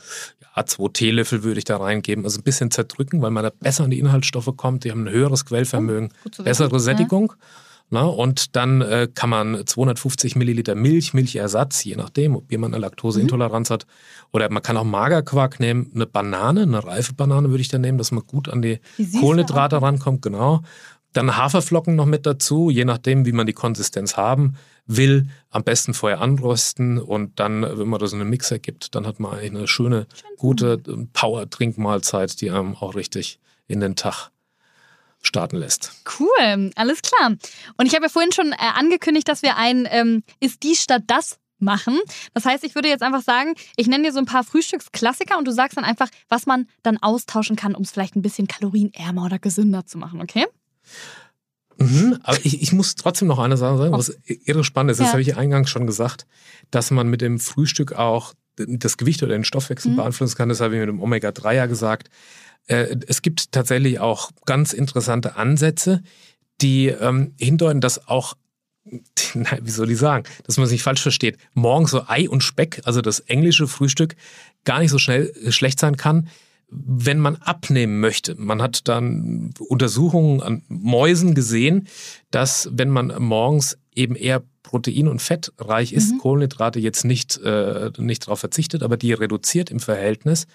ja, 0.57 0.67
zwei 0.67 0.89
Teelöffel 0.93 1.43
würde 1.43 1.59
ich 1.59 1.65
da 1.65 1.79
reingeben. 1.79 2.25
Also 2.25 2.41
ein 2.41 2.45
bisschen 2.45 2.71
zerdrücken, 2.71 3.23
weil 3.23 3.31
man 3.31 3.45
da 3.45 3.51
besser 3.51 3.85
an 3.85 3.91
die 3.91 3.99
Inhaltsstoffe 3.99 4.55
kommt. 4.57 4.85
Die 4.85 4.91
haben 4.91 5.07
ein 5.07 5.13
höheres 5.13 5.45
Quellvermögen, 5.45 6.13
oh, 6.25 6.43
bessere 6.43 6.79
Sättigung. 6.81 7.33
Ja. 7.39 7.47
Na, 7.95 8.05
und 8.05 8.57
dann 8.57 8.81
äh, 8.81 9.07
kann 9.15 9.29
man 9.29 9.67
250 9.67 10.35
Milliliter 10.35 10.75
Milch, 10.75 11.13
Milchersatz, 11.13 11.85
je 11.85 11.95
nachdem, 11.95 12.37
ob 12.37 12.51
jemand 12.51 12.73
eine 12.73 12.81
Laktoseintoleranz 12.81 13.69
mhm. 13.69 13.75
hat. 13.75 13.87
Oder 14.33 14.51
man 14.51 14.63
kann 14.63 14.79
auch 14.79 14.85
Magerquark 14.85 15.61
nehmen, 15.61 15.91
eine 15.95 16.07
Banane, 16.07 16.63
eine 16.63 16.83
reife 16.83 17.13
Banane 17.13 17.51
würde 17.51 17.61
ich 17.61 17.69
dann 17.69 17.83
nehmen, 17.83 17.99
dass 17.99 18.11
man 18.11 18.27
gut 18.27 18.49
an 18.49 18.63
die, 18.63 18.81
die 18.97 19.21
Kohlenhydrate 19.21 19.83
rankommt, 19.83 20.23
genau. 20.23 20.63
Dann 21.13 21.37
Haferflocken 21.37 21.95
noch 21.95 22.07
mit 22.07 22.27
dazu, 22.27 22.71
je 22.71 22.85
nachdem, 22.85 23.27
wie 23.27 23.33
man 23.33 23.47
die 23.47 23.53
Konsistenz 23.53 24.17
haben 24.17 24.57
will. 24.87 25.29
Am 25.51 25.65
besten 25.65 25.95
vorher 25.95 26.21
anrösten 26.21 26.99
und 26.99 27.39
dann, 27.39 27.63
wenn 27.63 27.89
man 27.89 28.01
das 28.01 28.13
in 28.13 28.21
einen 28.21 28.31
Mixer 28.31 28.59
gibt, 28.59 28.95
dann 28.95 29.07
hat 29.07 29.21
man 29.21 29.33
eigentlich 29.33 29.51
eine 29.51 29.69
schöne, 29.69 30.07
gute 30.39 30.79
Power-Trinkmahlzeit, 31.13 32.41
die 32.41 32.51
einem 32.51 32.77
auch 32.77 32.95
richtig 32.95 33.39
in 33.69 33.81
den 33.81 33.97
Tag 33.97 34.31
starten 35.21 35.57
lässt. 35.57 35.93
Cool, 36.19 36.71
alles 36.75 37.01
klar. 37.03 37.37
Und 37.77 37.87
ich 37.87 37.95
habe 37.95 38.07
ja 38.07 38.09
vorhin 38.09 38.33
schon 38.33 38.53
äh, 38.53 38.57
angekündigt, 38.75 39.29
dass 39.29 39.43
wir 39.43 39.57
ein 39.57 39.87
ähm, 39.91 40.25
Ist 40.41 40.63
die 40.65 40.75
statt 40.75 41.05
das 41.07 41.39
machen. 41.63 41.99
Das 42.35 42.45
heißt, 42.45 42.65
ich 42.65 42.75
würde 42.75 42.89
jetzt 42.89 43.03
einfach 43.03 43.23
sagen, 43.23 43.55
ich 43.77 43.87
nenne 43.87 44.05
dir 44.05 44.13
so 44.13 44.19
ein 44.19 44.27
paar 44.27 44.43
Frühstücksklassiker 44.43 45.39
und 45.39 45.47
du 45.47 45.53
sagst 45.53 45.77
dann 45.77 45.85
einfach, 45.85 46.09
was 46.29 46.45
man 46.45 46.67
dann 46.83 46.99
austauschen 46.99 47.57
kann, 47.57 47.77
um 47.77 47.83
es 47.83 47.93
vielleicht 47.93 48.17
ein 48.17 48.23
bisschen 48.23 48.49
kalorienärmer 48.49 49.25
oder 49.25 49.39
gesünder 49.39 49.87
zu 49.87 49.97
machen, 49.97 50.21
okay? 50.21 50.47
Mhm, 51.79 52.19
aber 52.23 52.39
ich, 52.45 52.63
ich 52.63 52.73
muss 52.73 52.95
trotzdem 52.95 53.29
noch 53.29 53.39
eine 53.39 53.57
Sache 53.57 53.79
sagen, 53.79 53.93
was 53.93 54.17
irre 54.27 54.65
spannend 54.65 54.93
ist. 54.93 55.01
Das 55.01 55.09
ja. 55.09 55.13
habe 55.13 55.23
ich 55.23 55.37
eingangs 55.37 55.71
schon 55.71 55.87
gesagt, 55.87 56.27
dass 56.71 56.91
man 56.91 57.09
mit 57.09 57.21
dem 57.21 57.39
Frühstück 57.39 57.93
auch 57.93 58.35
das 58.57 58.97
Gewicht 58.99 59.23
oder 59.23 59.33
den 59.33 59.45
Stoffwechsel 59.45 59.93
mhm. 59.93 59.97
beeinflussen 59.97 60.37
kann. 60.37 60.49
Das 60.49 60.61
habe 60.61 60.75
ich 60.75 60.81
mit 60.81 60.89
dem 60.89 61.01
Omega-3 61.01 61.55
ja 61.55 61.67
gesagt. 61.67 62.11
Äh, 62.67 62.97
es 63.07 63.23
gibt 63.23 63.53
tatsächlich 63.53 63.99
auch 63.99 64.31
ganz 64.45 64.73
interessante 64.73 65.37
Ansätze, 65.37 66.03
die 66.61 66.89
ähm, 66.89 67.35
hindeuten, 67.39 67.81
dass 67.81 68.07
auch 68.07 68.35
wie 69.63 69.71
soll 69.71 69.91
ich 69.91 69.99
sagen, 69.99 70.25
dass 70.45 70.57
man 70.57 70.67
es 70.67 70.73
nicht 70.73 70.83
falsch 70.83 71.03
versteht, 71.03 71.39
morgens 71.55 71.93
so 71.93 72.09
Ei 72.09 72.29
und 72.29 72.43
Speck, 72.43 72.81
also 72.85 73.01
das 73.01 73.21
englische 73.21 73.69
Frühstück, 73.69 74.17
gar 74.65 74.81
nicht 74.81 74.91
so 74.91 74.99
schnell 74.99 75.33
äh, 75.45 75.53
schlecht 75.53 75.79
sein 75.79 75.97
kann, 75.97 76.29
wenn 76.75 77.19
man 77.19 77.37
abnehmen 77.37 78.01
möchte. 78.01 78.35
Man 78.37 78.63
hat 78.63 78.89
dann 78.89 79.53
Untersuchungen 79.59 80.41
an 80.41 80.63
Mäusen 80.69 81.35
gesehen, 81.35 81.87
dass 82.31 82.69
wenn 82.73 82.89
man 82.89 83.13
morgens 83.19 83.77
eben 83.95 84.17
eher 84.17 84.43
protein- 84.63 85.09
und 85.09 85.21
fettreich 85.21 85.93
ist, 85.93 86.13
mhm. 86.13 86.19
Kohlenhydrate 86.19 86.81
jetzt 86.81 87.05
nicht, 87.05 87.37
äh, 87.39 87.91
nicht 87.99 88.27
darauf 88.27 88.41
verzichtet, 88.41 88.83
aber 88.83 88.97
die 88.97 89.13
reduziert 89.13 89.71
im 89.71 89.81
Verhältnis, 89.81 90.47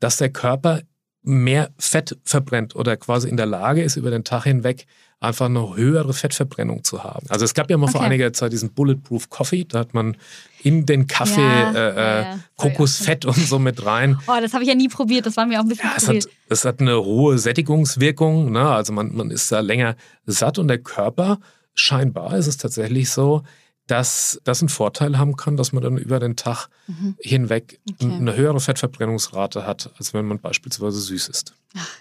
dass 0.00 0.16
der 0.16 0.30
Körper 0.30 0.82
mehr 1.22 1.70
Fett 1.78 2.18
verbrennt 2.24 2.74
oder 2.74 2.96
quasi 2.96 3.28
in 3.28 3.36
der 3.36 3.46
Lage 3.46 3.82
ist, 3.82 3.96
über 3.96 4.10
den 4.10 4.24
Tag 4.24 4.44
hinweg 4.44 4.86
einfach 5.22 5.46
eine 5.46 5.76
höhere 5.76 6.12
Fettverbrennung 6.12 6.84
zu 6.84 7.04
haben. 7.04 7.26
Also 7.28 7.44
es 7.44 7.54
gab 7.54 7.70
ja 7.70 7.76
mal 7.76 7.84
okay. 7.84 7.92
vor 7.92 8.02
einiger 8.02 8.32
Zeit 8.32 8.52
diesen 8.52 8.72
Bulletproof 8.72 9.30
Coffee, 9.30 9.64
da 9.64 9.80
hat 9.80 9.94
man 9.94 10.16
in 10.62 10.86
den 10.86 11.06
Kaffee 11.06 11.40
ja, 11.40 11.72
äh, 11.72 11.90
äh 11.90 12.22
ja, 12.22 12.38
Kokosfett 12.56 13.24
und 13.24 13.36
so 13.36 13.58
mit 13.58 13.84
rein. 13.84 14.18
Oh, 14.26 14.40
das 14.40 14.52
habe 14.54 14.62
ich 14.62 14.68
ja 14.68 14.74
nie 14.74 14.88
probiert, 14.88 15.26
das 15.26 15.36
war 15.36 15.46
mir 15.46 15.58
auch 15.58 15.64
ein 15.64 15.68
bisschen 15.68 15.88
ja, 15.88 15.94
es 15.96 16.08
hat, 16.08 16.28
es 16.48 16.64
hat 16.64 16.80
eine 16.80 17.02
hohe 17.02 17.38
Sättigungswirkung, 17.38 18.52
ne? 18.52 18.68
also 18.68 18.92
man, 18.92 19.14
man 19.14 19.30
ist 19.30 19.50
da 19.52 19.60
länger 19.60 19.96
satt 20.26 20.58
und 20.58 20.68
der 20.68 20.78
Körper, 20.78 21.38
scheinbar 21.74 22.36
ist 22.36 22.46
es 22.46 22.56
tatsächlich 22.56 23.10
so, 23.10 23.42
dass 23.86 24.40
das 24.44 24.62
einen 24.62 24.68
Vorteil 24.68 25.18
haben 25.18 25.36
kann, 25.36 25.56
dass 25.56 25.72
man 25.72 25.82
dann 25.82 25.96
über 25.96 26.20
den 26.20 26.36
Tag 26.36 26.68
mhm. 26.86 27.16
hinweg 27.20 27.80
okay. 27.90 28.12
eine 28.12 28.36
höhere 28.36 28.60
Fettverbrennungsrate 28.60 29.66
hat, 29.66 29.90
als 29.98 30.14
wenn 30.14 30.26
man 30.26 30.38
beispielsweise 30.38 31.00
süß 31.00 31.28
ist. 31.28 31.54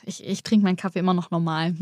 ich, 0.06 0.26
ich 0.26 0.44
trinke 0.44 0.64
meinen 0.64 0.78
Kaffee 0.78 1.00
immer 1.00 1.14
noch 1.14 1.32
normal. 1.32 1.76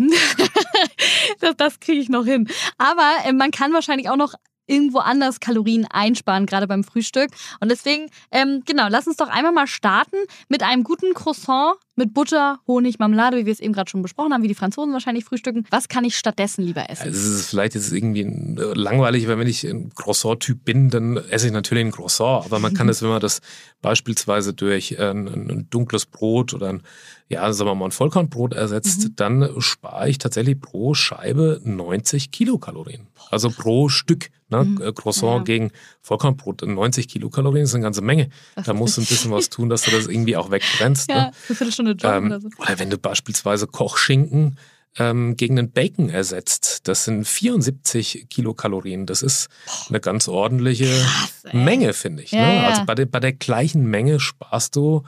das, 1.39 1.56
das 1.58 1.79
kriege 1.79 2.00
ich 2.01 2.10
noch 2.10 2.25
hin. 2.25 2.48
Aber 2.77 3.12
äh, 3.25 3.34
man 3.34 3.51
kann 3.51 3.74
wahrscheinlich 3.74 4.10
auch 4.10 4.15
noch 4.15 4.36
irgendwo 4.69 4.99
anders 4.99 5.39
Kalorien 5.39 5.85
einsparen, 5.89 6.45
gerade 6.45 6.67
beim 6.67 6.83
Frühstück. 6.83 7.31
Und 7.59 7.69
deswegen, 7.69 8.09
ähm, 8.31 8.63
genau, 8.65 8.88
lass 8.89 9.07
uns 9.07 9.17
doch 9.17 9.29
einmal 9.29 9.51
mal 9.51 9.67
starten 9.67 10.17
mit 10.47 10.63
einem 10.63 10.83
guten 10.83 11.13
Croissant 11.13 11.75
mit 11.99 12.13
Butter, 12.13 12.59
Honig, 12.65 12.97
Marmelade, 12.97 13.38
wie 13.38 13.45
wir 13.45 13.53
es 13.53 13.59
eben 13.59 13.73
gerade 13.73 13.89
schon 13.89 14.01
besprochen 14.01 14.33
haben, 14.33 14.41
wie 14.41 14.47
die 14.47 14.55
Franzosen 14.55 14.93
wahrscheinlich 14.93 15.25
frühstücken. 15.25 15.65
Was 15.69 15.89
kann 15.89 16.05
ich 16.05 16.17
stattdessen 16.17 16.63
lieber 16.63 16.89
essen? 16.89 17.03
Also 17.03 17.19
es 17.19 17.39
ist 17.41 17.49
vielleicht 17.49 17.75
jetzt 17.75 17.91
irgendwie 17.91 18.21
äh, 18.21 18.73
langweilig, 18.73 19.27
weil 19.27 19.38
wenn 19.38 19.47
ich 19.47 19.65
ein 19.65 19.93
Croissant-Typ 19.93 20.63
bin, 20.63 20.89
dann 20.89 21.17
esse 21.17 21.47
ich 21.47 21.53
natürlich 21.53 21.85
ein 21.85 21.91
Croissant. 21.91 22.45
Aber 22.45 22.59
man 22.59 22.73
kann 22.73 22.88
das, 22.88 23.03
wenn 23.03 23.09
man 23.09 23.19
das 23.19 23.41
beispielsweise 23.81 24.53
durch 24.53 24.99
ein, 24.99 25.27
ein 25.27 25.67
dunkles 25.69 26.05
Brot 26.05 26.53
oder 26.53 26.69
ein, 26.69 26.83
ja, 27.27 27.51
sagen 27.51 27.69
wir 27.69 27.75
mal, 27.75 27.85
ein 27.85 27.91
Vollkornbrot 27.91 28.53
ersetzt, 28.53 29.03
mhm. 29.03 29.15
dann 29.17 29.61
spare 29.61 30.09
ich 30.09 30.17
tatsächlich 30.17 30.59
pro 30.59 30.93
Scheibe 30.93 31.59
90 31.63 32.31
Kilokalorien. 32.31 33.07
Also 33.29 33.51
pro 33.51 33.89
Stück. 33.89 34.29
Ne? 34.50 34.63
Mhm. 34.63 34.82
Äh, 34.82 34.91
Croissant 34.94 35.39
ja. 35.39 35.44
gegen 35.44 35.72
Vollkornbrot 36.01 36.63
90 36.63 37.08
Kilokalorien 37.08 37.63
ist 37.63 37.74
eine 37.74 37.84
ganze 37.84 38.01
Menge. 38.01 38.29
Da 38.63 38.74
musst 38.74 38.98
du 38.98 39.01
ein 39.01 39.06
bisschen 39.06 39.32
was 39.32 39.50
tun, 39.50 39.70
dass 39.70 39.84
du 39.84 39.91
das 39.91 40.08
irgendwie 40.08 40.36
auch 40.36 40.51
wegbrennst. 40.51 41.10
Ja, 41.10 41.15
ne? 41.15 41.25
eine 41.25 41.34
Viertelstunde 41.34 41.91
joggen 41.91 42.18
ähm, 42.18 42.25
oder 42.25 42.41
so. 42.41 42.50
Oder 42.58 42.79
wenn 42.79 42.89
du 42.89 42.98
beispielsweise 42.98 43.68
Kochschinken 43.68 44.58
ähm, 44.98 45.36
gegen 45.36 45.58
einen 45.60 45.72
Bacon 45.72 46.10
ersetzt. 46.10 46.88
Das 46.88 47.06
sind 47.06 47.25
74 47.27 48.27
Kilokalorien. 48.29 49.06
Das 49.06 49.22
ist 49.22 49.48
eine 49.88 50.00
ganz 50.00 50.27
ordentliche 50.27 50.88
Krass, 50.88 51.53
Menge, 51.53 51.94
finde 51.94 52.24
ich. 52.24 52.32
Ja, 52.32 52.46
ne? 52.46 52.68
Also 52.68 52.86
bei 52.86 52.96
der, 52.96 53.06
bei 53.06 53.20
der 53.20 53.34
gleichen 53.34 53.86
Menge 53.86 54.20
sparst 54.20 54.75
du 54.75 55.03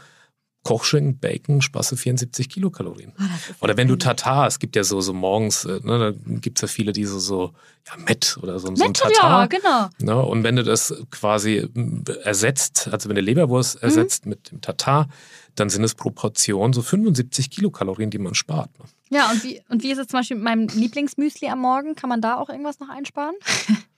Kochschinken, 0.63 1.18
Bacon, 1.18 1.62
sparst 1.62 1.91
du 1.91 1.96
74 1.96 2.48
Kilokalorien. 2.48 3.13
Oh, 3.20 3.63
oder 3.63 3.77
wenn 3.77 3.88
du 3.88 3.96
Tatar, 3.96 4.46
es 4.46 4.60
gibt 4.60 4.75
ja 4.75 4.84
so, 4.84 5.01
so 5.01 5.13
morgens, 5.13 5.65
äh, 5.65 5.80
ne, 5.84 5.98
da 5.98 6.12
gibt 6.39 6.60
es 6.60 6.62
ja 6.62 6.68
viele, 6.68 6.94
die 6.94 7.06
so, 7.06 7.18
so 7.20 7.53
ja, 7.88 7.94
Met 8.08 8.38
oder 8.41 8.60
so, 8.60 8.70
Met, 8.70 8.77
so 8.77 8.86
ein 8.86 8.94
Tatar. 8.94 9.41
Ja, 9.41 9.46
genau. 9.48 9.89
Ne, 10.00 10.22
und 10.22 10.44
wenn 10.44 10.56
du 10.56 10.63
das 10.63 10.94
quasi 11.10 11.56
äh, 11.56 12.12
ersetzt, 12.24 12.89
also 12.91 13.10
wenn 13.10 13.15
du 13.15 13.22
Leberwurst 13.22 13.77
mhm. 13.77 13.82
ersetzt 13.82 14.27
mit 14.27 14.51
dem 14.51 14.62
Tatar, 14.62 15.08
dann 15.56 15.70
sind 15.70 15.83
es 15.83 15.96
pro 15.96 16.12
Portion 16.12 16.74
so 16.74 16.81
75 16.81 17.50
Kilokalorien, 17.50 18.09
die 18.09 18.20
man 18.20 18.36
spart. 18.36 18.70
Ne? 18.79 18.86
Ja, 19.09 19.31
und 19.31 19.44
wie, 19.44 19.62
und 19.68 19.83
wie 19.83 19.92
ist 19.92 19.98
es 19.98 20.07
zum 20.07 20.20
Beispiel 20.20 20.38
mit 20.38 20.46
meinem 20.46 20.68
Lieblingsmüsli 20.68 21.50
am 21.50 21.59
Morgen? 21.59 21.96
Kann 21.96 22.09
man 22.09 22.22
da 22.22 22.38
auch 22.38 22.50
irgendwas 22.50 22.79
noch 22.79 22.90
einsparen? 22.90 23.36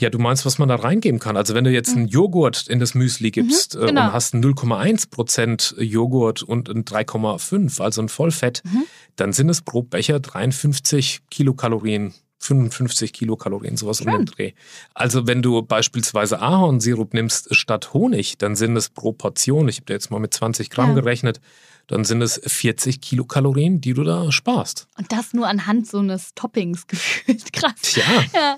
Ja, 0.00 0.10
du 0.10 0.18
meinst, 0.18 0.44
was 0.44 0.58
man 0.58 0.68
da 0.68 0.74
reingeben 0.74 1.20
kann. 1.20 1.36
Also 1.36 1.54
wenn 1.54 1.64
du 1.64 1.70
jetzt 1.70 1.94
einen 1.94 2.02
mhm. 2.02 2.08
Joghurt 2.08 2.66
in 2.66 2.80
das 2.80 2.94
Müsli 2.94 3.30
gibst 3.30 3.76
mhm, 3.76 3.86
genau. 3.86 4.06
und 4.06 4.12
hast 4.12 4.34
0,1 4.34 5.10
Prozent 5.10 5.74
Joghurt 5.78 6.42
und 6.42 6.68
ein 6.68 6.84
3,5, 6.84 7.80
also 7.80 8.02
ein 8.02 8.08
Vollfett, 8.08 8.62
mhm. 8.64 8.84
dann 9.16 9.32
sind 9.32 9.48
es 9.48 9.62
pro 9.62 9.82
Becher 9.82 10.20
53 10.20 11.22
Kilokalorien 11.30 12.12
55 12.44 13.12
Kilokalorien, 13.12 13.76
sowas 13.76 13.98
Schön. 13.98 14.08
um 14.08 14.18
den 14.18 14.26
Dreh. 14.26 14.52
Also 14.92 15.26
wenn 15.26 15.40
du 15.42 15.62
beispielsweise 15.62 16.40
Ahornsirup 16.40 17.14
nimmst 17.14 17.54
statt 17.54 17.94
Honig, 17.94 18.36
dann 18.38 18.54
sind 18.54 18.76
es 18.76 18.90
pro 18.90 19.12
Portion, 19.12 19.68
ich 19.68 19.76
habe 19.76 19.86
da 19.86 19.94
jetzt 19.94 20.10
mal 20.10 20.20
mit 20.20 20.34
20 20.34 20.70
Gramm 20.70 20.90
ja. 20.90 20.94
gerechnet, 20.94 21.40
dann 21.86 22.04
sind 22.04 22.22
es 22.22 22.40
40 22.44 23.00
Kilokalorien, 23.00 23.80
die 23.80 23.94
du 23.94 24.04
da 24.04 24.32
sparst. 24.32 24.88
Und 24.96 25.12
das 25.12 25.34
nur 25.34 25.46
anhand 25.46 25.86
so 25.86 25.98
eines 25.98 26.34
Toppings 26.34 26.86
gefühlt. 26.88 27.52
Krass. 27.52 27.94
Ja. 27.94 28.04
ja 28.32 28.56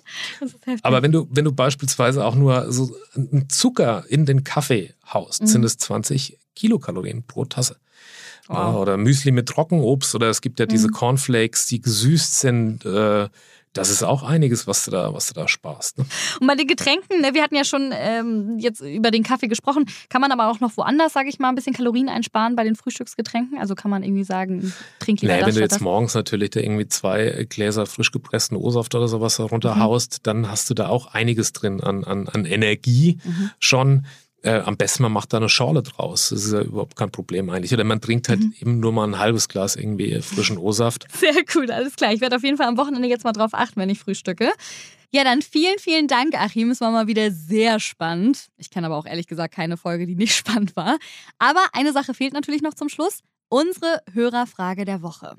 Aber 0.83 1.03
wenn 1.03 1.13
du, 1.13 1.27
wenn 1.31 1.45
du 1.45 1.53
beispielsweise 1.53 2.25
auch 2.25 2.35
nur 2.35 2.73
so 2.73 2.95
einen 3.15 3.49
Zucker 3.49 4.05
in 4.09 4.27
den 4.27 4.45
Kaffee 4.45 4.95
haust, 5.13 5.43
mhm. 5.43 5.47
sind 5.47 5.65
es 5.65 5.77
20 5.79 6.39
Kilokalorien 6.55 7.25
pro 7.25 7.45
Tasse. 7.45 7.77
Wow. 8.49 8.77
Oder 8.77 8.97
Müsli 8.97 9.33
mit 9.33 9.49
Trockenobst 9.49 10.15
oder 10.15 10.31
es 10.31 10.41
gibt 10.41 10.61
ja 10.61 10.67
diese 10.67 10.89
mhm. 10.89 10.93
Cornflakes, 10.93 11.67
die 11.67 11.81
gesüßt 11.81 12.41
sind. 12.41 12.85
Äh, 12.85 13.29
das 13.77 13.91
ist 13.91 14.03
auch 14.03 14.23
einiges, 14.23 14.67
was 14.67 14.85
du 14.85 14.91
da, 14.91 15.13
was 15.13 15.29
du 15.29 15.35
da 15.35 15.49
sparst. 15.49 15.99
Ne? 15.99 16.07
Und 16.41 16.47
bei 16.47 16.55
den 16.55 16.67
Getränken, 16.67 17.21
ne, 17.21 17.35
wir 17.35 17.43
hatten 17.43 17.55
ja 17.55 17.65
schon 17.65 17.93
ähm, 17.93 18.59
jetzt 18.59 18.81
über 18.81 19.11
den 19.11 19.23
Kaffee 19.23 19.49
gesprochen, 19.49 19.87
kann 20.09 20.21
man 20.21 20.33
aber 20.33 20.51
auch 20.51 20.61
noch 20.61 20.77
woanders, 20.77 21.13
sage 21.13 21.29
ich 21.29 21.39
mal, 21.39 21.49
ein 21.49 21.55
bisschen 21.55 21.75
Kalorien 21.75 22.09
einsparen 22.09 22.57
bei 22.57 22.65
den 22.65 22.77
Frühstücksgetränken? 22.77 23.59
Also 23.59 23.75
kann 23.75 23.91
man 23.91 24.03
irgendwie 24.03 24.25
sagen, 24.25 24.73
trink 24.99 25.21
lieber 25.23 25.35
nee, 25.35 25.41
das 25.41 25.49
Wenn 25.49 25.55
du 25.57 25.61
jetzt 25.61 25.75
das? 25.75 25.81
morgens 25.81 26.15
natürlich 26.15 26.51
da 26.51 26.61
irgendwie 26.61 26.89
zwei 26.89 27.47
Gläser 27.49 27.87
frisch 27.87 28.13
gepressten 28.13 28.57
O-Saft 28.57 28.95
oder 28.95 29.09
sowas 29.09 29.39
runterhaust, 29.39 30.19
mhm. 30.19 30.23
dann 30.23 30.51
hast 30.51 30.71
du 30.71 30.75
da 30.75 30.89
auch 30.89 31.07
einiges 31.07 31.53
drin 31.53 31.81
an, 31.81 32.05
an, 32.05 32.29
an 32.29 32.45
Energie 32.45 33.19
mhm. 33.25 33.51
schon 33.59 34.07
äh, 34.43 34.61
am 34.61 34.77
besten 34.77 35.03
man 35.03 35.13
macht 35.13 35.33
da 35.33 35.39
eine 35.39 35.49
Schorle 35.49 35.83
draus. 35.83 36.29
Das 36.31 36.45
ist 36.45 36.53
ja 36.53 36.63
überhaupt 36.63 36.97
kein 36.97 37.11
Problem 37.11 37.51
eigentlich. 37.51 37.73
Oder 37.73 37.85
man 37.85 38.01
trinkt 38.01 38.29
halt 38.29 38.41
mhm. 38.41 38.55
eben 38.61 38.81
nur 38.81 38.93
mal 38.93 39.07
ein 39.07 39.19
halbes 39.19 39.49
Glas 39.49 39.77
irgendwie 39.77 40.21
frischen 40.23 40.59
O-Saft. 40.59 41.07
Sehr 41.13 41.45
gut, 41.53 41.71
alles 41.71 41.97
klar. 41.97 42.13
Ich 42.13 42.21
werde 42.21 42.37
auf 42.37 42.43
jeden 42.43 42.57
Fall 42.57 42.69
am 42.69 42.77
Wochenende 42.77 43.09
jetzt 43.09 43.25
mal 43.25 43.33
drauf 43.33 43.51
achten, 43.53 43.81
wenn 43.81 43.91
ich 43.91 43.99
frühstücke. 43.99 44.53
Ja, 45.11 45.25
dann 45.25 45.41
vielen, 45.43 45.79
vielen 45.79 46.09
Dank, 46.09 46.35
Achim. 46.35 46.71
Es 46.71 46.81
war 46.81 46.91
mal 46.91 47.07
wieder 47.07 47.31
sehr 47.31 47.81
spannend. 47.81 48.49
Ich 48.57 48.71
kenne 48.71 48.87
aber 48.87 48.97
auch 48.97 49.07
ehrlich 49.07 49.27
gesagt 49.27 49.55
keine 49.55 49.77
Folge, 49.77 50.07
die 50.07 50.17
nicht 50.17 50.35
spannend 50.37 50.77
war. 50.77 50.99
Aber 51.39 51.65
eine 51.73 51.93
Sache 51.93 52.15
fehlt 52.15 52.33
natürlich 52.33 52.63
noch 52.63 52.75
zum 52.75 52.89
Schluss. 52.89 53.21
Unsere 53.49 54.03
Hörerfrage 54.13 54.85
der 54.85 55.03
Woche. 55.03 55.37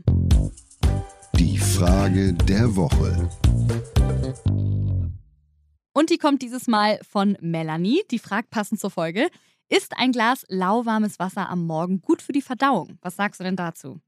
Die 1.37 1.57
Frage 1.57 2.33
der 2.33 2.75
Woche. 2.75 3.29
Und 6.07 6.11
die 6.11 6.19
kommt 6.19 6.41
dieses 6.41 6.67
Mal 6.67 7.01
von 7.03 7.37
Melanie. 7.41 8.01
Die 8.11 8.19
fragt 8.19 8.49
passend 8.49 8.79
zur 8.79 8.89
Folge: 8.89 9.27
Ist 9.67 9.91
ein 9.97 10.13
Glas 10.13 10.45
lauwarmes 10.47 11.19
Wasser 11.19 11.49
am 11.49 11.67
Morgen 11.67 11.99
gut 11.99 12.21
für 12.21 12.31
die 12.31 12.41
Verdauung? 12.41 12.97
Was 13.01 13.17
sagst 13.17 13.41
du 13.41 13.43
denn 13.43 13.57
dazu? 13.57 13.99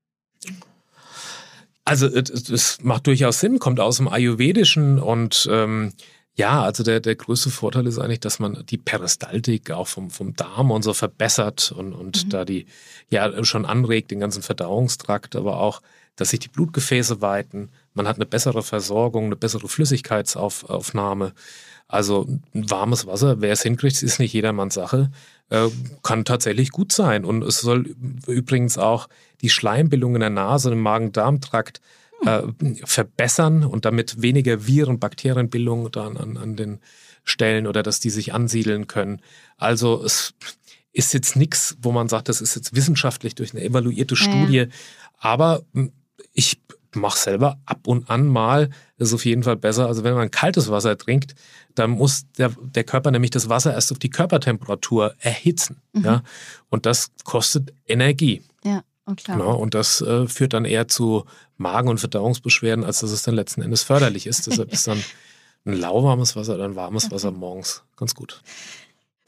Also, 1.84 2.08
es 2.08 2.82
macht 2.82 3.06
durchaus 3.06 3.42
Sinn, 3.42 3.60
kommt 3.60 3.82
aus 3.82 3.98
dem 3.98 4.08
Ayurvedischen 4.08 4.98
und 4.98 5.46
ähm, 5.52 5.92
ja, 6.36 6.64
also 6.64 6.84
der, 6.84 7.02
der 7.02 7.18
größte 7.18 7.50
Vorteil 7.50 7.86
ist 7.86 8.00
eigentlich, 8.00 8.22
dass 8.22 8.40
man 8.40 8.66
die 8.66 8.78
Peristaltik 8.78 9.70
auch 9.72 9.90
vom, 9.90 10.10
vom 10.10 10.36
Darm 10.38 10.72
und 10.72 10.84
so 10.84 10.94
verbessert 10.94 11.74
und, 11.74 11.92
und 11.92 12.24
mhm. 12.24 12.30
da 12.30 12.46
die 12.46 12.66
ja 13.10 13.44
schon 13.44 13.66
anregt, 13.66 14.12
den 14.12 14.22
ganzen 14.22 14.42
Verdauungstrakt, 14.42 15.36
aber 15.36 15.60
auch, 15.60 15.82
dass 16.20 16.30
sich 16.30 16.40
die 16.40 16.50
Blutgefäße 16.50 17.22
weiten. 17.22 17.70
Man 17.94 18.08
hat 18.08 18.18
eine 18.18 18.26
bessere 18.26 18.64
Versorgung, 18.64 19.26
eine 19.26 19.36
bessere 19.36 19.68
Flüssigkeitsaufnahme. 19.68 21.34
Also 21.88 22.28
warmes 22.54 23.08
Wasser, 23.08 23.42
wer 23.42 23.54
es 23.54 23.64
hinkriegt, 23.64 24.04
ist 24.04 24.20
nicht 24.20 24.34
jedermanns 24.34 24.76
Sache, 24.76 25.12
äh, 25.50 25.70
kann 26.04 26.26
tatsächlich 26.26 26.72
gut 26.72 26.92
sein. 26.92 27.26
Und 27.26 27.44
es 27.44 27.62
soll 27.62 27.96
übrigens 28.28 28.78
auch 28.78 29.08
die 29.42 29.50
Schleimbildung 29.50 30.16
in 30.16 30.22
der 30.22 30.30
Nase, 30.30 30.72
im 30.72 30.82
Magen-Darm-Trakt 30.82 31.82
äh, 32.26 32.44
verbessern 32.84 33.64
und 33.64 33.86
damit 33.86 34.22
weniger 34.22 34.68
Viren, 34.68 35.00
Bakterienbildung 35.00 35.90
dann 35.92 36.18
an, 36.18 36.38
an 36.38 36.56
den 36.56 36.80
Stellen 37.24 37.66
oder 37.66 37.82
dass 37.82 38.00
die 38.00 38.10
sich 38.10 38.34
ansiedeln 38.34 38.88
können. 38.88 39.22
Also 39.58 40.04
es 40.04 40.34
ist 40.92 41.14
jetzt 41.14 41.36
nichts, 41.36 41.78
wo 41.82 41.92
man 41.92 42.10
sagt, 42.10 42.30
das 42.30 42.42
ist 42.42 42.56
jetzt 42.56 42.76
wissenschaftlich 42.76 43.36
durch 43.36 43.54
eine 43.54 43.64
evaluierte 43.64 44.16
Studie. 44.16 44.58
Ja. 44.58 44.66
Aber 45.20 45.64
hm, 45.74 45.92
ich 46.34 46.60
mache 46.96 47.18
selber 47.18 47.60
ab 47.66 47.88
und 47.88 48.10
an 48.10 48.28
mal, 48.28 48.70
das 48.98 49.10
ist 49.10 49.14
auf 49.14 49.26
jeden 49.26 49.44
Fall 49.44 49.56
besser. 49.56 49.88
Also 49.88 50.04
wenn 50.04 50.16
man 50.16 50.32
kaltes 50.32 50.70
Wasser 50.70 50.98
trinkt, 50.98 51.36
dann 51.76 51.92
muss 51.92 52.26
der, 52.38 52.52
der 52.60 52.84
Körper 52.84 53.12
nämlich 53.12 53.32
das 53.32 53.50
Wasser 53.50 53.74
erst 53.74 53.92
auf 53.92 54.00
die 54.00 54.10
Körpertemperatur 54.10 55.14
erhitzen. 55.20 55.82
Mhm. 55.94 56.06
Ja? 56.06 56.24
Und 56.70 56.86
das 56.86 57.12
kostet 57.24 57.74
Energie. 57.88 58.42
Ja. 58.64 58.82
Oh, 59.06 59.16
klar. 59.16 59.38
Genau, 59.38 59.56
und 59.56 59.74
das 59.74 60.02
äh, 60.02 60.28
führt 60.28 60.54
dann 60.54 60.66
eher 60.66 60.88
zu 60.88 61.26
Magen- 61.58 61.90
und 61.90 62.00
Verdauungsbeschwerden, 62.00 62.86
als 62.86 63.00
dass 63.00 63.12
es 63.12 63.24
dann 63.24 63.36
letzten 63.36 63.62
Endes 63.62 63.84
förderlich 63.84 64.28
ist. 64.28 64.46
Deshalb 64.48 64.72
ist 64.74 64.88
dann 64.88 65.04
ein 65.66 65.74
lauwarmes 65.74 66.36
Wasser 66.36 66.56
oder 66.56 66.66
ein 66.66 66.76
warmes 66.76 67.10
Wasser 67.12 67.32
morgens 67.32 67.84
ganz 67.96 68.14
gut. 68.14 68.42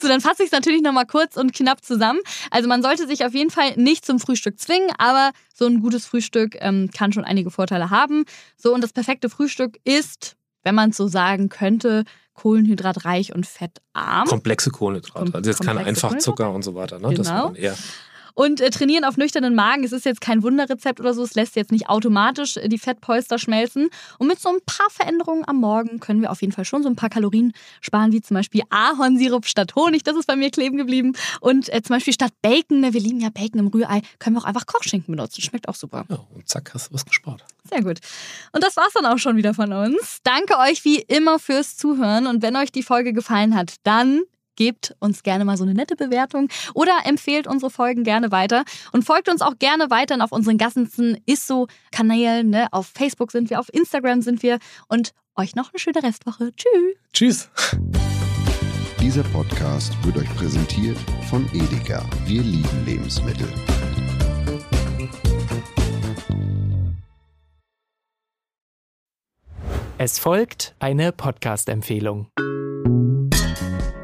So, 0.02 0.08
dann 0.08 0.22
fasse 0.22 0.44
ich 0.44 0.48
es 0.48 0.52
natürlich 0.52 0.82
nochmal 0.82 1.06
kurz 1.06 1.38
und 1.38 1.54
knapp 1.54 1.84
zusammen. 1.84 2.20
Also 2.50 2.68
man 2.68 2.82
sollte 2.82 3.08
sich 3.08 3.24
auf 3.26 3.34
jeden 3.34 3.52
Fall 3.52 3.76
nicht 3.76 4.06
zum 4.06 4.20
Frühstück 4.20 4.60
zwingen, 4.60 4.90
aber 4.98 5.32
so 5.54 5.66
ein 5.66 5.82
gutes 5.82 6.06
Frühstück 6.06 6.58
ähm, 6.60 6.90
kann 6.92 7.14
schon 7.14 7.24
einige 7.24 7.52
Vorteile 7.52 7.90
haben. 7.90 8.26
So, 8.58 8.74
und 8.74 8.82
das 8.82 8.94
perfekte 8.94 9.30
Frühstück 9.30 9.80
ist, 9.84 10.36
wenn 10.64 10.76
man 10.76 10.90
es 10.90 10.98
so 10.98 11.08
sagen 11.08 11.50
könnte, 11.50 12.04
kohlenhydratreich 12.34 13.36
und 13.36 13.46
fettarm. 13.46 14.28
Komplexe 14.28 14.72
Kohlenhydrate. 14.72 15.34
Also 15.36 15.50
jetzt 15.50 15.64
kein 15.64 15.76
komplexe 15.76 16.08
Einfachzucker 16.08 16.52
und 16.52 16.64
so 16.64 16.74
weiter. 16.76 17.00
Ne? 17.00 17.14
Das 17.14 17.28
Genau. 17.28 17.54
Und 18.34 18.62
äh, 18.62 18.70
trainieren 18.70 19.04
auf 19.04 19.17
nüchternen 19.17 19.56
Magen, 19.56 19.84
es 19.84 19.91
ist 19.91 20.06
jetzt 20.06 20.22
kein 20.22 20.44
Wunderrezept 20.44 21.00
oder 21.00 21.13
so, 21.13 21.24
es 21.24 21.36
lässt 21.36 21.56
jetzt 21.56 21.72
nicht 21.72 21.89
automatisch 21.89 22.58
äh, 22.58 22.67
die 22.67 22.78
Fettpolster 22.78 23.39
schmelzen. 23.39 23.89
Und 24.17 24.28
mit 24.28 24.39
so 24.39 24.50
ein 24.50 24.60
paar 24.65 24.89
Veränderungen 24.89 25.48
am 25.48 25.58
Morgen 25.58 26.00
können 26.00 26.22
wir 26.22 26.32
auf 26.32 26.41
jeden 26.41 26.54
Fall 26.54 26.65
schon 26.65 26.84
so 26.84 26.89
ein 26.89 26.96
paar 26.96 27.10
Kalorien 27.10 27.54
sparen, 27.82 28.12
wie 28.12 28.22
zum 28.22 28.36
Beispiel 28.36 28.62
Ahornsirup 28.70 29.46
statt 29.46 29.76
Honig, 29.76 30.04
das 30.04 30.15
ist 30.15 30.28
bei 30.28 30.36
mir 30.36 30.52
kleben 30.52 30.78
geblieben. 30.78 31.13
Und 31.39 31.74
äh, 31.74 31.82
zum 31.82 31.96
Beispiel 31.96 32.13
statt 32.13 32.34
Bacon, 32.41 32.82
ne, 32.82 32.94
wir 32.94 33.02
lieben 33.02 33.20
ja 33.20 33.30
Bacon 33.30 33.60
im 33.60 33.67
Rührei, 33.67 34.02
können 34.20 34.36
wir 34.36 34.41
auch 34.41 34.46
einfach 34.46 34.65
Kochschinken 34.65 35.15
benutzen. 35.15 35.41
Schmeckt 35.41 35.67
auch 35.67 35.76
super. 35.76 36.06
Ja, 36.10 36.20
und 36.34 36.48
zack, 36.48 36.72
hast 36.74 36.89
du 36.89 36.94
was 36.94 37.06
gespart. 37.06 37.44
Sehr 37.70 37.82
gut. 37.82 38.00
Und 38.52 38.63
das 38.63 38.76
war's 38.78 38.94
dann 38.94 39.06
auch 39.06 39.17
schon 39.17 39.38
wieder 39.38 39.54
von 39.54 39.72
uns. 39.72 40.20
Danke 40.24 40.58
euch 40.58 40.84
wie 40.86 41.00
immer 41.00 41.39
fürs 41.39 41.78
Zuhören. 41.78 42.28
Und 42.28 42.41
wenn 42.41 42.56
euch 42.56 42.72
die 42.72 42.84
Folge 42.84 43.13
gefallen 43.13 43.56
hat, 43.56 43.76
dann 43.84 44.22
gebt 44.56 44.96
uns 45.00 45.24
gerne 45.24 45.46
mal 45.46 45.58
so 45.58 45.64
eine 45.64 45.74
nette 45.74 45.96
Bewertung 45.96 46.48
oder 46.74 46.94
empfehlt 47.06 47.48
unsere 47.48 47.72
Folgen 47.72 48.04
gerne 48.04 48.32
weiter 48.32 48.64
und 48.92 49.04
folgt 49.04 49.30
uns 49.30 49.42
auch 49.42 49.58
gerne 49.60 49.90
weiterhin 49.90 50.22
auf 50.22 50.32
unseren 50.32 50.58
ganzen 50.58 51.18
Isso-Kanälen. 51.26 52.50
Ne? 52.50 52.68
Auf 52.72 52.88
Facebook 52.88 53.32
sind 53.32 53.50
wir, 53.50 53.60
auf 53.60 53.74
Instagram 53.74 54.22
sind 54.22 54.44
wir 54.44 54.60
und 54.88 55.12
euch 55.36 55.56
noch 55.56 55.72
eine 55.72 55.80
schöne 55.80 56.04
Restwoche. 56.04 56.52
Tschüss. 56.56 56.96
Tschüss. 57.14 57.50
Dieser 59.00 59.24
Podcast 59.24 59.94
wird 60.06 60.18
euch 60.18 60.36
präsentiert 60.36 60.98
von 61.30 61.48
Edeka. 61.54 62.06
Wir 62.26 62.44
lieben 62.44 62.86
Lebensmittel. 62.86 63.48
Es 69.98 70.18
folgt 70.18 70.74
eine 70.80 71.12
Podcast-Empfehlung. 71.12 72.28